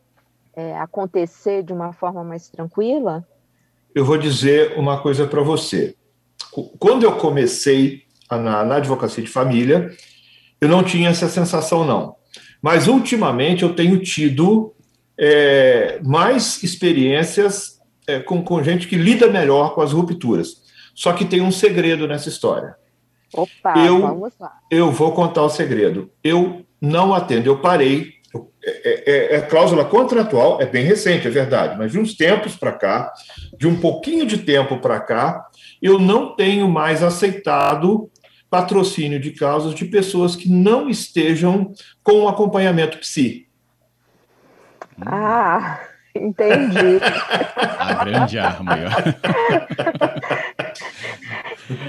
é, 0.55 0.77
acontecer 0.77 1.63
de 1.63 1.73
uma 1.73 1.93
forma 1.93 2.25
mais 2.25 2.49
tranquila? 2.49 3.27
Eu 3.95 4.05
vou 4.05 4.19
dizer 4.19 4.77
uma 4.77 5.01
coisa 5.01 5.27
para 5.27 5.43
você. 5.43 5.95
Quando 6.79 7.05
eu 7.05 7.17
comecei 7.17 8.03
na, 8.29 8.65
na 8.65 8.77
advocacia 8.77 9.23
de 9.23 9.31
família, 9.31 9.91
eu 10.61 10.69
não 10.69 10.83
tinha 10.83 11.11
essa 11.11 11.29
sensação, 11.29 11.85
não. 11.85 12.17
Mas 12.61 12.89
ultimamente 12.89 13.63
eu 13.63 13.75
tenho 13.75 14.01
tido 14.01 14.74
é, 15.19 16.01
mais 16.03 16.63
experiências 16.63 17.81
é, 18.07 18.21
com, 18.21 18.43
com 18.43 18.63
gente 18.63 18.89
que 18.89 18.97
lida 18.97 19.29
melhor 19.29 19.75
com 19.75 19.81
as 19.81 19.93
rupturas. 19.93 20.63
Só 20.95 21.13
que 21.13 21.25
tem 21.25 21.41
um 21.41 21.51
segredo 21.51 22.07
nessa 22.07 22.29
história. 22.29 22.77
Opa, 23.33 23.79
eu, 23.79 24.01
vamos 24.01 24.33
lá. 24.39 24.53
Eu 24.71 24.93
vou 24.93 25.13
contar 25.13 25.43
o 25.43 25.51
segredo. 25.51 26.11
Eu 26.23 26.65
não 26.81 27.13
atendo, 27.13 27.49
eu 27.49 27.59
parei. 27.59 28.15
É, 28.67 29.35
é, 29.35 29.37
é, 29.37 29.41
cláusula 29.43 29.85
contratual, 29.85 30.61
é 30.61 30.67
bem 30.67 30.85
recente, 30.85 31.27
é 31.27 31.31
verdade, 31.31 31.77
mas 31.79 31.93
de 31.93 31.99
uns 32.01 32.17
tempos 32.17 32.57
para 32.57 32.73
cá, 32.73 33.13
de 33.57 33.69
um 33.69 33.79
pouquinho 33.79 34.27
de 34.27 34.39
tempo 34.39 34.79
para 34.79 34.99
cá, 34.99 35.47
eu 35.81 35.99
não 36.01 36.35
tenho 36.35 36.67
mais 36.67 37.03
aceitado 37.03 38.11
patrocínio 38.51 39.21
de 39.21 39.33
causas 39.33 39.75
de 39.75 39.85
pessoas 39.85 40.35
que 40.35 40.49
não 40.49 40.89
estejam 40.89 41.73
com 42.03 42.27
acompanhamento 42.27 42.99
psi. 42.99 43.47
Ah, 45.05 45.81
entendi. 46.15 47.01
A 47.79 48.05
grande 48.05 48.39
arma. 48.39 48.79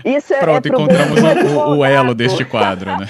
Isso 0.06 0.34
é, 0.34 0.40
Pronto, 0.40 0.66
é 0.66 0.70
encontramos 0.70 1.22
o, 1.22 1.78
o, 1.78 1.86
elo 1.86 2.16
deste 2.16 2.46
quadro, 2.46 2.96
né? 2.98 3.08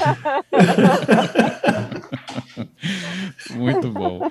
Muito 3.56 3.92
bom. 3.92 4.30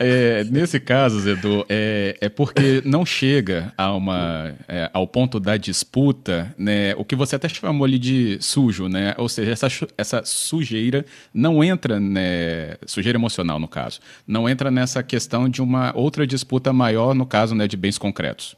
É, 0.00 0.44
nesse 0.44 0.78
caso, 0.78 1.18
Zedu, 1.20 1.66
é, 1.68 2.16
é 2.20 2.28
porque 2.28 2.80
não 2.84 3.04
chega 3.04 3.72
a 3.76 3.92
uma, 3.92 4.54
é, 4.68 4.88
ao 4.92 5.08
ponto 5.08 5.40
da 5.40 5.56
disputa, 5.56 6.54
né, 6.56 6.94
o 6.96 7.04
que 7.04 7.16
você 7.16 7.34
até 7.34 7.48
chamou 7.48 7.84
ali 7.84 7.98
de 7.98 8.38
sujo, 8.40 8.88
né? 8.88 9.14
Ou 9.18 9.28
seja, 9.28 9.50
essa, 9.50 9.66
essa 9.96 10.22
sujeira 10.24 11.04
não 11.34 11.64
entra, 11.64 11.98
né, 11.98 12.76
sujeira 12.86 13.18
emocional 13.18 13.58
no 13.58 13.66
caso, 13.66 13.98
não 14.26 14.48
entra 14.48 14.70
nessa 14.70 15.02
questão 15.02 15.48
de 15.48 15.60
uma 15.60 15.92
outra 15.96 16.24
disputa 16.26 16.72
maior, 16.72 17.12
no 17.12 17.26
caso 17.26 17.54
né, 17.56 17.66
de 17.66 17.76
bens 17.76 17.98
concretos. 17.98 18.56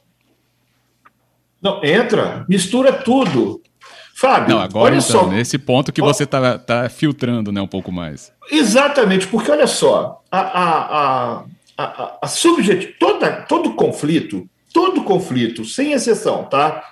Não, 1.61 1.83
entra, 1.83 2.45
mistura 2.47 2.93
tudo. 2.93 3.61
Fábio, 4.15 4.55
Não, 4.55 4.61
agora 4.61 4.93
olha 4.93 5.01
então, 5.01 5.21
só. 5.21 5.27
nesse 5.27 5.57
ponto 5.57 5.91
que 5.91 6.01
você 6.01 6.23
está 6.23 6.57
tá 6.57 6.89
filtrando 6.89 7.51
né, 7.51 7.61
um 7.61 7.67
pouco 7.67 7.91
mais. 7.91 8.31
Exatamente, 8.51 9.25
porque 9.27 9.49
olha 9.49 9.67
só, 9.67 10.21
a, 10.31 10.39
a, 10.39 11.39
a, 11.39 11.43
a, 11.77 12.17
a 12.21 12.27
subjet... 12.27 12.95
Toda, 12.99 13.31
todo 13.31 13.73
conflito, 13.73 14.47
todo 14.73 15.03
conflito, 15.03 15.65
sem 15.65 15.93
exceção, 15.93 16.43
tá? 16.43 16.83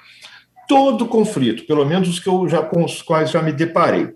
Todo 0.68 1.06
conflito, 1.06 1.66
pelo 1.66 1.86
menos 1.86 2.10
os 2.10 2.20
que 2.20 2.30
eu 2.30 2.48
já, 2.48 2.62
com 2.62 2.84
os 2.84 3.02
quais 3.02 3.30
já 3.30 3.42
me 3.42 3.52
deparei, 3.52 4.10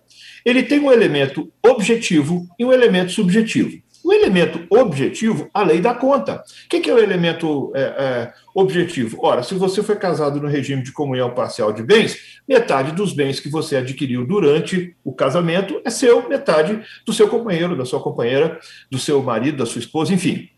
ele 0.46 0.64
tem 0.64 0.80
um 0.80 0.92
elemento 0.92 1.52
objetivo 1.66 2.48
e 2.58 2.66
um 2.66 2.72
elemento 2.72 3.12
subjetivo. 3.12 3.83
O 4.04 4.12
elemento 4.12 4.66
objetivo, 4.70 5.50
a 5.54 5.64
lei 5.64 5.80
dá 5.80 5.94
conta. 5.94 6.44
O 6.66 6.70
que 6.70 6.90
é 6.90 6.94
o 6.94 7.00
elemento 7.00 7.72
é, 7.74 7.82
é, 7.82 8.34
objetivo? 8.54 9.18
Ora, 9.22 9.44
se 9.44 9.56
você 9.56 9.82
foi 9.82 9.96
casado 9.96 10.42
no 10.42 10.48
regime 10.48 10.84
de 10.84 10.92
comunhão 10.92 11.34
parcial 11.34 11.72
de 11.72 11.82
bens, 11.82 12.42
metade 12.48 12.92
dos 12.92 13.14
bens 13.14 13.40
que 13.40 13.48
você 13.48 13.78
adquiriu 13.78 14.28
durante 14.28 14.94
o 15.06 15.14
casamento 15.14 15.82
é 15.86 15.90
seu, 15.90 16.28
metade 16.28 16.82
do 17.06 17.14
seu 17.14 17.30
companheiro, 17.30 17.78
da 17.78 17.86
sua 17.86 18.02
companheira, 18.02 18.60
do 18.92 19.00
seu 19.00 19.24
marido, 19.24 19.60
da 19.60 19.66
sua 19.66 19.80
esposa, 19.80 20.14
enfim. 20.14 20.50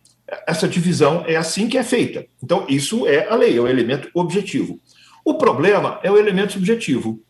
Essa 0.47 0.67
divisão 0.67 1.23
é 1.27 1.35
assim 1.35 1.69
que 1.69 1.77
é 1.77 1.83
feita. 1.83 2.25
Então, 2.43 2.65
isso 2.67 3.05
é 3.05 3.27
a 3.29 3.35
lei, 3.35 3.55
é 3.55 3.61
o 3.61 3.67
elemento 3.67 4.09
objetivo. 4.15 4.79
O 5.23 5.35
problema 5.35 5.99
é 6.01 6.11
o 6.11 6.17
elemento 6.17 6.53
subjetivo. 6.53 7.21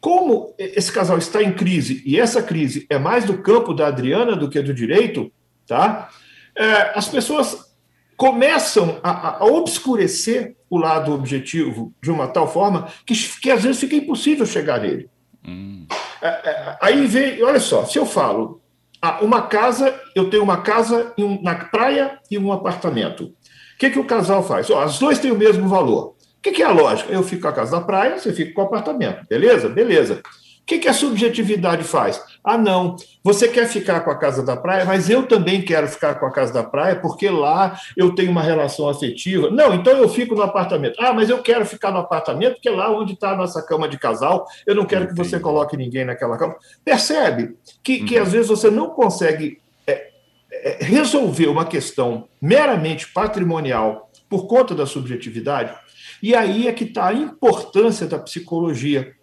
como 0.00 0.54
esse 0.58 0.92
casal 0.92 1.16
está 1.16 1.42
em 1.42 1.52
crise, 1.52 2.02
e 2.04 2.20
essa 2.20 2.42
crise 2.42 2.86
é 2.90 2.98
mais 2.98 3.24
do 3.24 3.38
campo 3.38 3.72
da 3.72 3.86
Adriana 3.86 4.36
do 4.36 4.50
que 4.50 4.60
do 4.60 4.74
direito, 4.74 5.32
tá? 5.66 6.08
É, 6.56 6.92
as 6.94 7.08
pessoas 7.08 7.72
começam 8.16 9.00
a, 9.02 9.38
a, 9.38 9.44
obscurecer 9.44 10.56
o 10.70 10.78
lado 10.78 11.12
objetivo 11.12 11.92
de 12.02 12.10
uma 12.10 12.28
tal 12.28 12.50
forma 12.50 12.88
que, 13.04 13.14
que 13.40 13.50
às 13.50 13.62
vezes 13.62 13.80
fica 13.80 13.96
impossível 13.96 14.46
chegar 14.46 14.80
nele. 14.80 15.08
Hum. 15.46 15.86
É, 16.22 16.28
é, 16.28 16.78
aí 16.80 17.06
vem, 17.06 17.42
olha 17.42 17.60
só, 17.60 17.84
se 17.84 17.98
eu 17.98 18.06
falo, 18.06 18.60
ah, 19.02 19.18
uma 19.22 19.42
casa, 19.42 20.00
eu 20.14 20.30
tenho 20.30 20.42
uma 20.42 20.62
casa 20.62 21.12
um, 21.18 21.42
na 21.42 21.54
praia 21.54 22.18
e 22.30 22.38
um 22.38 22.52
apartamento. 22.52 23.24
O 23.24 23.78
que, 23.78 23.90
que 23.90 23.98
o 23.98 24.06
casal 24.06 24.42
faz? 24.42 24.70
Oh, 24.70 24.78
as 24.78 24.98
duas 24.98 25.18
têm 25.18 25.32
o 25.32 25.38
mesmo 25.38 25.68
valor 25.68 26.14
que, 26.44 26.52
que 26.52 26.62
é 26.62 26.66
a 26.66 26.72
lógica? 26.72 27.10
Eu 27.10 27.22
fico 27.22 27.42
com 27.42 27.48
a 27.48 27.52
casa 27.52 27.78
da 27.78 27.84
praia, 27.84 28.18
você 28.18 28.30
fica 28.30 28.52
com 28.52 28.60
o 28.60 28.64
apartamento. 28.66 29.26
Beleza? 29.26 29.66
Beleza. 29.68 30.22
O 30.64 30.66
que, 30.66 30.78
que 30.78 30.88
a 30.88 30.94
subjetividade 30.94 31.84
faz? 31.84 32.22
Ah, 32.42 32.56
não, 32.56 32.96
você 33.22 33.46
quer 33.48 33.68
ficar 33.68 34.00
com 34.00 34.10
a 34.10 34.18
casa 34.18 34.42
da 34.42 34.56
praia, 34.56 34.86
mas 34.86 35.10
eu 35.10 35.26
também 35.26 35.60
quero 35.60 35.86
ficar 35.86 36.14
com 36.14 36.24
a 36.24 36.32
casa 36.32 36.54
da 36.54 36.64
praia, 36.64 36.96
porque 36.96 37.28
lá 37.28 37.78
eu 37.94 38.14
tenho 38.14 38.30
uma 38.30 38.40
relação 38.40 38.88
afetiva. 38.88 39.50
Não, 39.50 39.74
então 39.74 39.92
eu 39.92 40.08
fico 40.08 40.34
no 40.34 40.40
apartamento. 40.40 40.96
Ah, 40.98 41.12
mas 41.12 41.28
eu 41.28 41.42
quero 41.42 41.66
ficar 41.66 41.90
no 41.90 41.98
apartamento, 41.98 42.54
porque 42.54 42.70
é 42.70 42.72
lá 42.72 42.90
onde 42.90 43.12
está 43.12 43.32
a 43.32 43.36
nossa 43.36 43.60
cama 43.60 43.86
de 43.86 43.98
casal, 43.98 44.46
eu 44.66 44.74
não 44.74 44.86
quero 44.86 45.06
que 45.06 45.14
você 45.14 45.38
coloque 45.38 45.76
ninguém 45.76 46.06
naquela 46.06 46.38
cama. 46.38 46.56
Percebe 46.82 47.58
que, 47.82 48.02
que 48.02 48.16
às 48.16 48.32
vezes 48.32 48.48
você 48.48 48.70
não 48.70 48.88
consegue 48.88 49.60
é, 49.86 50.12
é, 50.50 50.78
resolver 50.80 51.48
uma 51.48 51.66
questão 51.66 52.26
meramente 52.40 53.06
patrimonial 53.12 54.10
por 54.30 54.46
conta 54.46 54.74
da 54.74 54.86
subjetividade? 54.86 55.74
E 56.22 56.34
aí 56.34 56.68
é 56.68 56.72
que 56.72 56.84
está 56.84 57.08
a 57.08 57.12
importância 57.12 58.06
da 58.06 58.18
psicologia. 58.18 59.14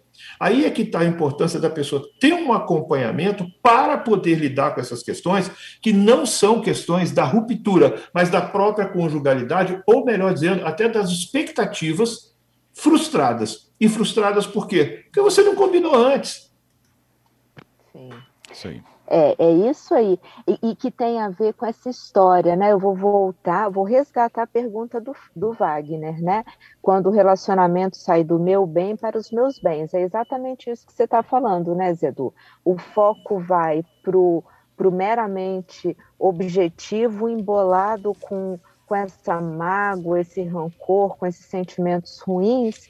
Aí 0.42 0.64
é 0.64 0.70
que 0.72 0.82
está 0.82 0.98
a 0.98 1.04
importância 1.04 1.60
da 1.60 1.70
pessoa 1.70 2.02
ter 2.18 2.32
um 2.34 2.52
acompanhamento 2.52 3.46
para 3.62 3.96
poder 3.96 4.34
lidar 4.34 4.74
com 4.74 4.80
essas 4.80 5.00
questões, 5.00 5.48
que 5.80 5.92
não 5.92 6.26
são 6.26 6.60
questões 6.60 7.12
da 7.12 7.22
ruptura, 7.22 8.02
mas 8.12 8.28
da 8.28 8.40
própria 8.40 8.88
conjugalidade, 8.88 9.80
ou 9.86 10.04
melhor 10.04 10.34
dizendo, 10.34 10.66
até 10.66 10.88
das 10.88 11.10
expectativas 11.10 12.34
frustradas. 12.72 13.70
E 13.78 13.88
frustradas 13.88 14.44
por 14.44 14.66
quê? 14.66 15.04
Porque 15.04 15.20
você 15.20 15.44
não 15.44 15.54
combinou 15.54 15.94
antes. 15.94 16.50
Sim. 17.92 18.10
Isso 18.50 18.66
aí. 18.66 18.82
É, 19.06 19.34
é 19.44 19.50
isso 19.50 19.94
aí. 19.94 20.18
E, 20.46 20.70
e, 20.70 20.76
que 20.76 20.90
tem 20.90 21.20
a 21.20 21.28
ver 21.28 21.52
com 21.54 21.66
essa 21.66 21.90
história, 21.90 22.56
né? 22.56 22.72
Eu 22.72 22.78
vou 22.78 22.94
voltar, 22.94 23.68
vou 23.68 23.84
resgatar 23.84 24.42
a 24.44 24.46
pergunta 24.46 25.00
do, 25.00 25.14
do 25.34 25.52
Wagner, 25.52 26.22
né? 26.22 26.44
Quando 26.80 27.08
o 27.08 27.10
relacionamento 27.10 27.96
sai 27.96 28.24
do 28.24 28.38
meu 28.38 28.66
bem 28.66 28.96
para 28.96 29.18
os 29.18 29.30
meus 29.30 29.58
bens. 29.58 29.92
É 29.92 30.00
exatamente 30.00 30.70
isso 30.70 30.86
que 30.86 30.92
você 30.92 31.04
está 31.04 31.22
falando, 31.22 31.74
né, 31.74 31.92
Zedu? 31.94 32.32
O 32.64 32.78
foco 32.78 33.38
vai 33.38 33.84
para 34.02 34.16
o 34.16 34.44
meramente 34.90 35.96
objetivo, 36.18 37.28
embolado 37.28 38.14
com, 38.20 38.58
com 38.86 38.94
essa 38.94 39.40
mágoa, 39.40 40.20
esse 40.20 40.42
rancor, 40.42 41.16
com 41.16 41.26
esses 41.26 41.46
sentimentos 41.46 42.20
ruins, 42.20 42.88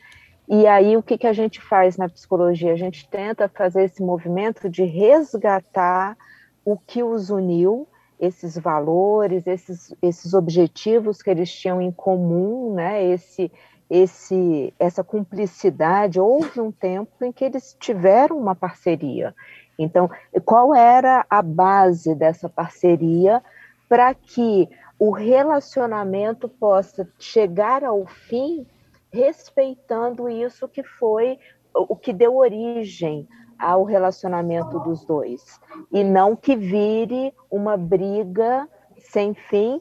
e 0.54 0.66
aí, 0.66 0.98
o 0.98 1.02
que, 1.02 1.16
que 1.16 1.26
a 1.26 1.32
gente 1.32 1.62
faz 1.62 1.96
na 1.96 2.10
psicologia? 2.10 2.74
A 2.74 2.76
gente 2.76 3.08
tenta 3.08 3.48
fazer 3.48 3.84
esse 3.84 4.02
movimento 4.02 4.68
de 4.68 4.84
resgatar 4.84 6.14
o 6.62 6.76
que 6.76 7.02
os 7.02 7.30
uniu, 7.30 7.88
esses 8.20 8.58
valores, 8.58 9.46
esses, 9.46 9.94
esses 10.02 10.34
objetivos 10.34 11.22
que 11.22 11.30
eles 11.30 11.50
tinham 11.50 11.80
em 11.80 11.90
comum, 11.90 12.74
né? 12.74 13.02
Esse, 13.02 13.50
esse, 13.88 14.74
essa 14.78 15.02
cumplicidade. 15.02 16.20
Houve 16.20 16.60
um 16.60 16.70
tempo 16.70 17.24
em 17.24 17.32
que 17.32 17.46
eles 17.46 17.74
tiveram 17.80 18.36
uma 18.36 18.54
parceria. 18.54 19.34
Então, 19.78 20.10
qual 20.44 20.74
era 20.74 21.24
a 21.30 21.40
base 21.40 22.14
dessa 22.14 22.46
parceria 22.46 23.42
para 23.88 24.12
que 24.12 24.68
o 24.98 25.12
relacionamento 25.12 26.46
possa 26.46 27.08
chegar 27.18 27.82
ao 27.82 28.04
fim 28.04 28.66
respeitando 29.12 30.28
isso 30.28 30.66
que 30.68 30.82
foi 30.82 31.38
o 31.74 31.96
que 31.96 32.12
deu 32.12 32.36
origem 32.36 33.28
ao 33.58 33.84
relacionamento 33.84 34.78
dos 34.80 35.04
dois 35.04 35.60
e 35.92 36.02
não 36.02 36.34
que 36.34 36.56
vire 36.56 37.32
uma 37.50 37.76
briga 37.76 38.68
sem 38.98 39.34
fim. 39.34 39.80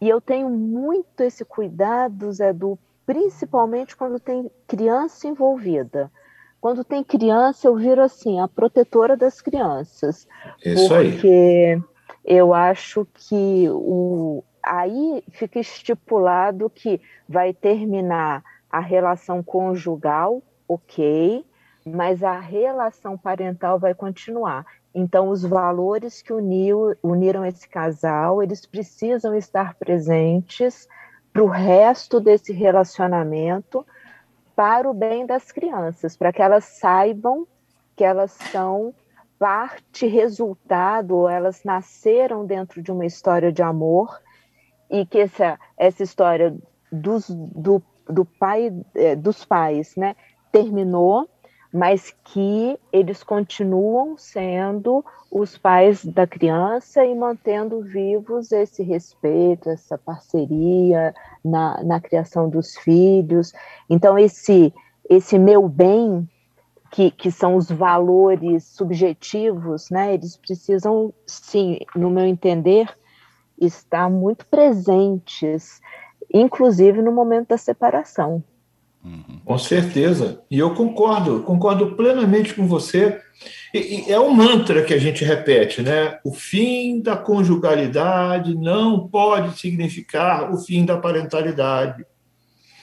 E 0.00 0.08
eu 0.08 0.20
tenho 0.20 0.48
muito 0.48 1.22
esse 1.22 1.44
cuidado, 1.44 2.32
Zé 2.32 2.52
Du, 2.52 2.78
principalmente 3.04 3.96
quando 3.96 4.20
tem 4.20 4.50
criança 4.66 5.26
envolvida. 5.26 6.10
Quando 6.60 6.84
tem 6.84 7.04
criança, 7.04 7.68
eu 7.68 7.76
viro 7.76 8.02
assim, 8.02 8.40
a 8.40 8.48
protetora 8.48 9.16
das 9.16 9.40
crianças. 9.40 10.26
Isso 10.64 10.88
porque 10.88 11.76
aí. 11.76 11.82
eu 12.24 12.52
acho 12.52 13.06
que 13.14 13.68
o, 13.70 14.42
aí 14.62 15.22
fica 15.30 15.60
estipulado 15.60 16.70
que 16.70 17.00
vai 17.28 17.52
terminar 17.52 18.42
a 18.70 18.80
relação 18.80 19.42
conjugal, 19.42 20.42
ok, 20.68 21.44
mas 21.86 22.22
a 22.22 22.38
relação 22.38 23.16
parental 23.16 23.78
vai 23.78 23.94
continuar. 23.94 24.66
Então, 24.94 25.28
os 25.28 25.42
valores 25.42 26.22
que 26.22 26.32
uniu, 26.32 26.94
uniram 27.02 27.44
esse 27.44 27.68
casal, 27.68 28.42
eles 28.42 28.66
precisam 28.66 29.34
estar 29.34 29.74
presentes 29.74 30.88
para 31.32 31.42
o 31.42 31.46
resto 31.46 32.20
desse 32.20 32.52
relacionamento, 32.52 33.86
para 34.56 34.90
o 34.90 34.94
bem 34.94 35.24
das 35.24 35.52
crianças, 35.52 36.16
para 36.16 36.32
que 36.32 36.42
elas 36.42 36.64
saibam 36.64 37.46
que 37.94 38.04
elas 38.04 38.32
são 38.32 38.94
parte, 39.38 40.06
resultado, 40.06 41.28
elas 41.28 41.62
nasceram 41.64 42.44
dentro 42.44 42.82
de 42.82 42.90
uma 42.90 43.06
história 43.06 43.52
de 43.52 43.62
amor, 43.62 44.20
e 44.90 45.06
que 45.06 45.18
essa, 45.18 45.58
essa 45.76 46.02
história 46.02 46.56
dos, 46.90 47.28
do 47.28 47.82
do 48.08 48.24
pai, 48.24 48.72
é, 48.94 49.14
dos 49.14 49.44
pais, 49.44 49.94
né, 49.96 50.16
terminou, 50.50 51.28
mas 51.72 52.14
que 52.24 52.78
eles 52.92 53.22
continuam 53.22 54.16
sendo 54.16 55.04
os 55.30 55.58
pais 55.58 56.04
da 56.04 56.26
criança 56.26 57.04
e 57.04 57.14
mantendo 57.14 57.82
vivos 57.82 58.50
esse 58.50 58.82
respeito, 58.82 59.68
essa 59.68 59.98
parceria 59.98 61.14
na, 61.44 61.82
na 61.84 62.00
criação 62.00 62.48
dos 62.48 62.76
filhos. 62.78 63.52
Então, 63.90 64.18
esse, 64.18 64.72
esse 65.08 65.38
meu 65.38 65.68
bem, 65.68 66.26
que, 66.90 67.10
que 67.10 67.30
são 67.30 67.54
os 67.56 67.70
valores 67.70 68.64
subjetivos, 68.64 69.90
né, 69.90 70.14
eles 70.14 70.38
precisam, 70.38 71.12
sim, 71.26 71.78
no 71.94 72.08
meu 72.08 72.24
entender, 72.24 72.88
estar 73.60 74.08
muito 74.08 74.46
presentes 74.46 75.80
inclusive 76.32 77.00
no 77.02 77.12
momento 77.12 77.48
da 77.48 77.58
separação. 77.58 78.42
Uhum. 79.04 79.40
Com 79.44 79.58
certeza. 79.58 80.42
E 80.50 80.58
eu 80.58 80.74
concordo, 80.74 81.42
concordo 81.42 81.94
plenamente 81.96 82.54
com 82.54 82.66
você. 82.66 83.20
E, 83.72 84.08
e 84.08 84.12
é 84.12 84.18
um 84.18 84.30
mantra 84.30 84.82
que 84.82 84.92
a 84.92 84.98
gente 84.98 85.24
repete, 85.24 85.82
né? 85.82 86.18
O 86.24 86.32
fim 86.32 87.00
da 87.00 87.16
conjugalidade 87.16 88.54
não 88.54 89.08
pode 89.08 89.58
significar 89.58 90.52
o 90.52 90.58
fim 90.58 90.84
da 90.84 90.98
parentalidade. 90.98 92.04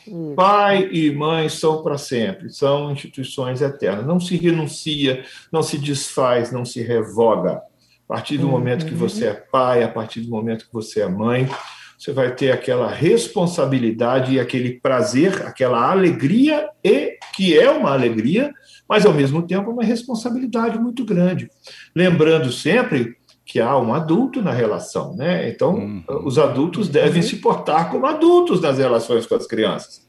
Isso. 0.08 0.34
Pai 0.36 0.88
e 0.92 1.12
mãe 1.12 1.50
são 1.50 1.82
para 1.82 1.98
sempre, 1.98 2.52
são 2.52 2.92
instituições 2.92 3.62
eternas. 3.62 4.06
Não 4.06 4.20
se 4.20 4.38
renuncia, 4.38 5.24
não 5.52 5.64
se 5.64 5.78
desfaz, 5.78 6.52
não 6.52 6.64
se 6.64 6.82
revoga. 6.82 7.62
A 8.08 8.14
partir 8.14 8.38
do 8.38 8.46
uhum. 8.46 8.52
momento 8.52 8.86
que 8.86 8.94
você 8.94 9.28
é 9.28 9.34
pai, 9.34 9.84
a 9.84 9.90
partir 9.90 10.22
do 10.22 10.30
momento 10.30 10.68
que 10.68 10.74
você 10.74 11.02
é 11.02 11.08
mãe, 11.08 11.50
você 11.98 12.12
vai 12.12 12.34
ter 12.34 12.52
aquela 12.52 12.90
responsabilidade 12.90 14.34
e 14.34 14.40
aquele 14.40 14.80
prazer, 14.80 15.46
aquela 15.46 15.92
alegria, 15.92 16.70
e 16.84 17.18
que 17.36 17.58
é 17.58 17.70
uma 17.70 17.92
alegria, 17.92 18.54
mas 18.88 19.06
ao 19.06 19.14
mesmo 19.14 19.42
tempo 19.42 19.72
uma 19.72 19.84
responsabilidade 19.84 20.78
muito 20.78 21.04
grande. 21.04 21.50
Lembrando 21.96 22.52
sempre 22.52 23.16
que 23.46 23.60
há 23.60 23.78
um 23.78 23.94
adulto 23.94 24.42
na 24.42 24.52
relação, 24.52 25.16
né? 25.16 25.48
Então, 25.50 25.76
uhum. 25.76 26.04
os 26.24 26.40
adultos 26.40 26.90
devem 26.90 27.22
se 27.22 27.38
portar 27.38 27.92
como 27.92 28.06
adultos 28.06 28.60
nas 28.60 28.78
relações 28.80 29.26
com 29.26 29.36
as 29.36 29.46
crianças. 29.46 30.05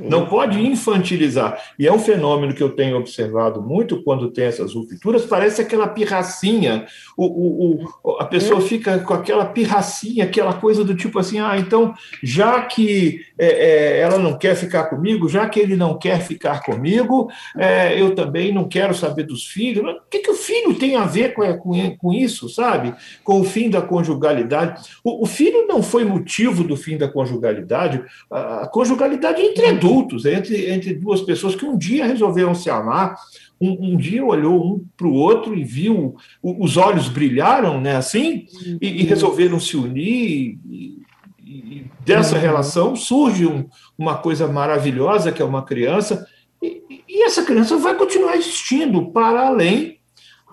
Não 0.00 0.26
pode 0.26 0.60
infantilizar. 0.60 1.60
E 1.78 1.86
é 1.86 1.92
um 1.92 1.98
fenômeno 1.98 2.54
que 2.54 2.62
eu 2.62 2.70
tenho 2.70 2.96
observado 2.96 3.62
muito 3.62 4.02
quando 4.02 4.30
tem 4.30 4.44
essas 4.44 4.74
rupturas, 4.74 5.24
parece 5.24 5.62
aquela 5.62 5.86
pirracinha. 5.86 6.86
O, 7.16 7.26
o, 7.26 7.84
o, 8.02 8.10
a 8.18 8.24
pessoa 8.24 8.60
fica 8.60 8.98
com 8.98 9.14
aquela 9.14 9.46
pirracinha, 9.46 10.24
aquela 10.24 10.54
coisa 10.54 10.84
do 10.84 10.94
tipo 10.94 11.18
assim: 11.18 11.38
ah, 11.38 11.56
então, 11.56 11.94
já 12.22 12.62
que 12.62 13.20
é, 13.38 13.46
é, 13.46 14.00
ela 14.00 14.18
não 14.18 14.36
quer 14.36 14.56
ficar 14.56 14.84
comigo, 14.84 15.28
já 15.28 15.48
que 15.48 15.60
ele 15.60 15.76
não 15.76 15.96
quer 15.98 16.20
ficar 16.20 16.62
comigo, 16.62 17.30
é, 17.56 18.00
eu 18.00 18.14
também 18.14 18.52
não 18.52 18.68
quero 18.68 18.94
saber 18.94 19.22
dos 19.22 19.46
filhos. 19.46 19.84
O 19.84 20.10
que, 20.10 20.18
que 20.18 20.30
o 20.30 20.34
filho 20.34 20.74
tem 20.74 20.96
a 20.96 21.04
ver 21.04 21.32
com, 21.32 21.56
com, 21.58 21.96
com 21.96 22.12
isso, 22.12 22.48
sabe? 22.48 22.94
Com 23.22 23.40
o 23.40 23.44
fim 23.44 23.70
da 23.70 23.80
conjugalidade. 23.80 24.82
O, 25.04 25.26
filho 25.26 25.66
não 25.66 25.82
foi 25.82 26.04
motivo 26.04 26.64
do 26.64 26.76
fim 26.76 26.96
da 26.96 27.08
conjugalidade, 27.08 28.02
a, 28.30 28.62
a 28.62 28.68
conjugalidade 28.68 29.40
é 29.40 29.50
adultos, 29.76 30.24
entre, 30.24 30.70
entre 30.70 30.94
duas 30.94 31.20
pessoas 31.20 31.54
que 31.54 31.64
um 31.64 31.76
dia 31.76 32.06
resolveram 32.06 32.54
se 32.54 32.68
amar, 32.70 33.16
um, 33.60 33.92
um 33.92 33.96
dia 33.96 34.24
olhou 34.24 34.74
um 34.74 34.84
para 34.96 35.06
o 35.06 35.14
outro 35.14 35.54
e 35.54 35.64
viu, 35.64 36.16
os 36.42 36.76
olhos 36.76 37.08
brilharam, 37.08 37.80
né, 37.80 37.96
assim, 37.96 38.46
e, 38.80 39.02
e 39.02 39.02
resolveram 39.04 39.58
se 39.58 39.76
unir. 39.76 40.58
E, 40.68 41.02
e 41.44 41.86
dessa 42.04 42.36
uhum. 42.36 42.40
relação 42.40 42.96
surge 42.96 43.46
um, 43.46 43.66
uma 43.96 44.16
coisa 44.16 44.46
maravilhosa 44.48 45.32
que 45.32 45.40
é 45.40 45.44
uma 45.44 45.64
criança, 45.64 46.26
e, 46.62 47.02
e 47.08 47.22
essa 47.22 47.44
criança 47.44 47.76
vai 47.76 47.94
continuar 47.94 48.36
existindo 48.36 49.10
para 49.10 49.46
além 49.46 49.96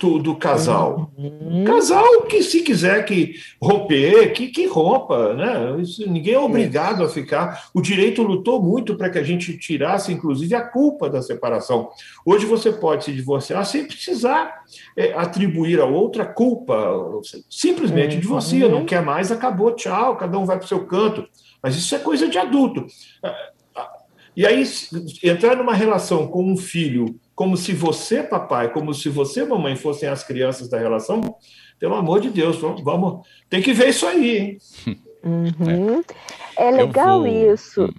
do, 0.04 0.20
do 0.20 0.36
casal. 0.36 1.12
Uhum. 1.18 1.63
Casal 1.63 2.24
que, 2.24 2.44
se 2.44 2.62
quiser 2.62 3.06
que 3.06 3.36
romper, 3.62 4.34
que, 4.34 4.50
que 4.50 4.68
rompa, 4.68 5.34
né? 5.34 5.82
Isso, 5.82 6.10
ninguém 6.10 6.34
é 6.34 6.39
obrigado 6.39 7.04
a 7.04 7.10
ficar. 7.10 7.70
O 7.74 7.82
direito 7.82 8.22
lutou 8.22 8.62
muito 8.62 8.96
para 8.96 9.10
que 9.10 9.18
a 9.18 9.24
gente 9.24 9.58
tirasse, 9.58 10.12
inclusive, 10.12 10.54
a 10.54 10.62
culpa 10.62 11.10
da 11.10 11.22
separação. 11.22 11.89
Hoje 12.26 12.46
você 12.46 12.72
pode 12.72 13.06
se 13.06 13.13
divorciar 13.13 13.66
sem 13.66 13.86
precisar 13.86 14.63
é, 14.98 15.13
atribuir 15.13 15.80
a 15.80 15.86
outra 15.86 16.26
culpa. 16.26 16.76
Simplesmente 17.50 18.16
uhum. 18.16 18.22
divorcia, 18.22 18.68
não 18.68 18.86
quer 18.86 19.02
mais, 19.02 19.32
acabou, 19.32 19.72
tchau, 19.72 20.18
cada 20.18 20.38
um 20.38 20.46
vai 20.46 20.58
para 20.58 20.66
o 20.66 20.68
seu 20.68 20.86
canto. 20.86 21.26
Mas 21.62 21.78
isso 21.78 21.96
é 21.96 22.00
coisa 22.00 22.28
de 22.28 22.38
adulto. 22.38 22.86
E 24.36 24.46
aí, 24.46 24.63
entrar 25.24 25.56
numa 25.56 25.74
relação 25.74 26.28
com 26.28 26.44
um 26.44 26.58
filho 26.58 27.20
como 27.36 27.58
se 27.58 27.74
você, 27.74 28.22
papai, 28.22 28.72
como 28.72 28.93
se 28.93 29.10
você, 29.10 29.43
mamãe, 29.43 29.76
fossem 29.76 30.08
as 30.08 30.24
crianças 30.24 30.69
da 30.69 30.78
relação, 30.78 31.36
pelo 31.80 31.96
amor 31.96 32.22
de 32.22 32.30
Deus, 32.30 32.58
vamos, 32.58 32.84
vamos 32.84 33.28
tem 33.50 33.62
que 33.62 33.74
ver 33.74 33.89
isso 33.89 34.06
aí, 34.06 34.38
hein? 34.38 34.58
Uhum. 35.24 36.04
É. 36.58 36.67
é 36.67 36.72
legal 36.72 37.19
vou... 37.19 37.28
isso. 37.28 37.86
Hum. 37.86 37.93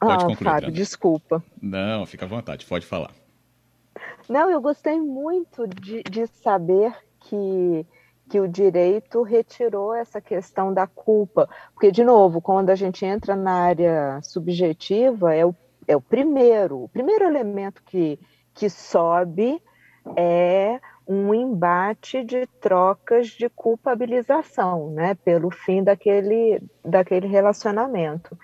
Pode 0.00 0.24
ah, 0.24 0.26
concluir, 0.28 0.50
Fábio, 0.50 0.70
desculpa. 0.72 1.44
Não, 1.60 2.06
fica 2.06 2.24
à 2.24 2.28
vontade, 2.28 2.64
pode 2.64 2.86
falar. 2.86 3.10
Não, 4.28 4.50
eu 4.50 4.60
gostei 4.60 4.98
muito 4.98 5.66
de, 5.66 6.02
de 6.04 6.26
saber 6.26 6.94
que, 7.20 7.86
que 8.30 8.40
o 8.40 8.48
direito 8.48 9.22
retirou 9.22 9.94
essa 9.94 10.20
questão 10.20 10.72
da 10.72 10.86
culpa. 10.86 11.48
Porque, 11.74 11.92
de 11.92 12.02
novo, 12.02 12.40
quando 12.40 12.70
a 12.70 12.74
gente 12.74 13.04
entra 13.04 13.36
na 13.36 13.52
área 13.52 14.20
subjetiva, 14.22 15.34
é 15.34 15.44
o, 15.44 15.54
é 15.86 15.94
o 15.94 16.00
primeiro, 16.00 16.84
o 16.84 16.88
primeiro 16.88 17.24
elemento 17.24 17.82
que, 17.84 18.18
que 18.60 18.68
sobe 18.68 19.58
é 20.14 20.78
um 21.08 21.32
embate 21.32 22.22
de 22.22 22.46
trocas 22.60 23.28
de 23.28 23.48
culpabilização, 23.48 24.90
né, 24.90 25.14
pelo 25.24 25.50
fim 25.50 25.82
daquele, 25.82 26.62
daquele 26.84 27.26
relacionamento. 27.26 28.36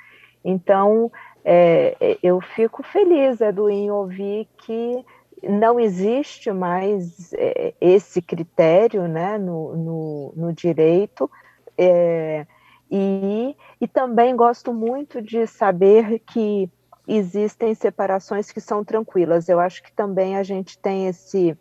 Então, 0.42 1.12
é, 1.44 2.16
eu 2.22 2.40
fico 2.40 2.82
feliz, 2.82 3.42
Edu, 3.42 3.68
em 3.68 3.90
ouvir 3.90 4.48
que 4.64 5.04
não 5.42 5.78
existe 5.78 6.50
mais 6.50 7.34
é, 7.34 7.74
esse 7.78 8.22
critério 8.22 9.06
né, 9.06 9.36
no, 9.36 9.76
no, 9.76 10.32
no 10.34 10.52
direito, 10.52 11.30
é, 11.76 12.46
e, 12.90 13.54
e 13.78 13.86
também 13.86 14.34
gosto 14.34 14.72
muito 14.72 15.20
de 15.20 15.46
saber 15.46 16.20
que 16.20 16.70
existem 17.06 17.74
separações 17.74 18.50
que 18.50 18.60
são 18.60 18.84
tranquilas. 18.84 19.48
Eu 19.48 19.60
acho 19.60 19.82
que 19.82 19.92
também 19.92 20.36
a 20.36 20.42
gente 20.42 20.78
tem 20.78 21.06
esse 21.06 21.56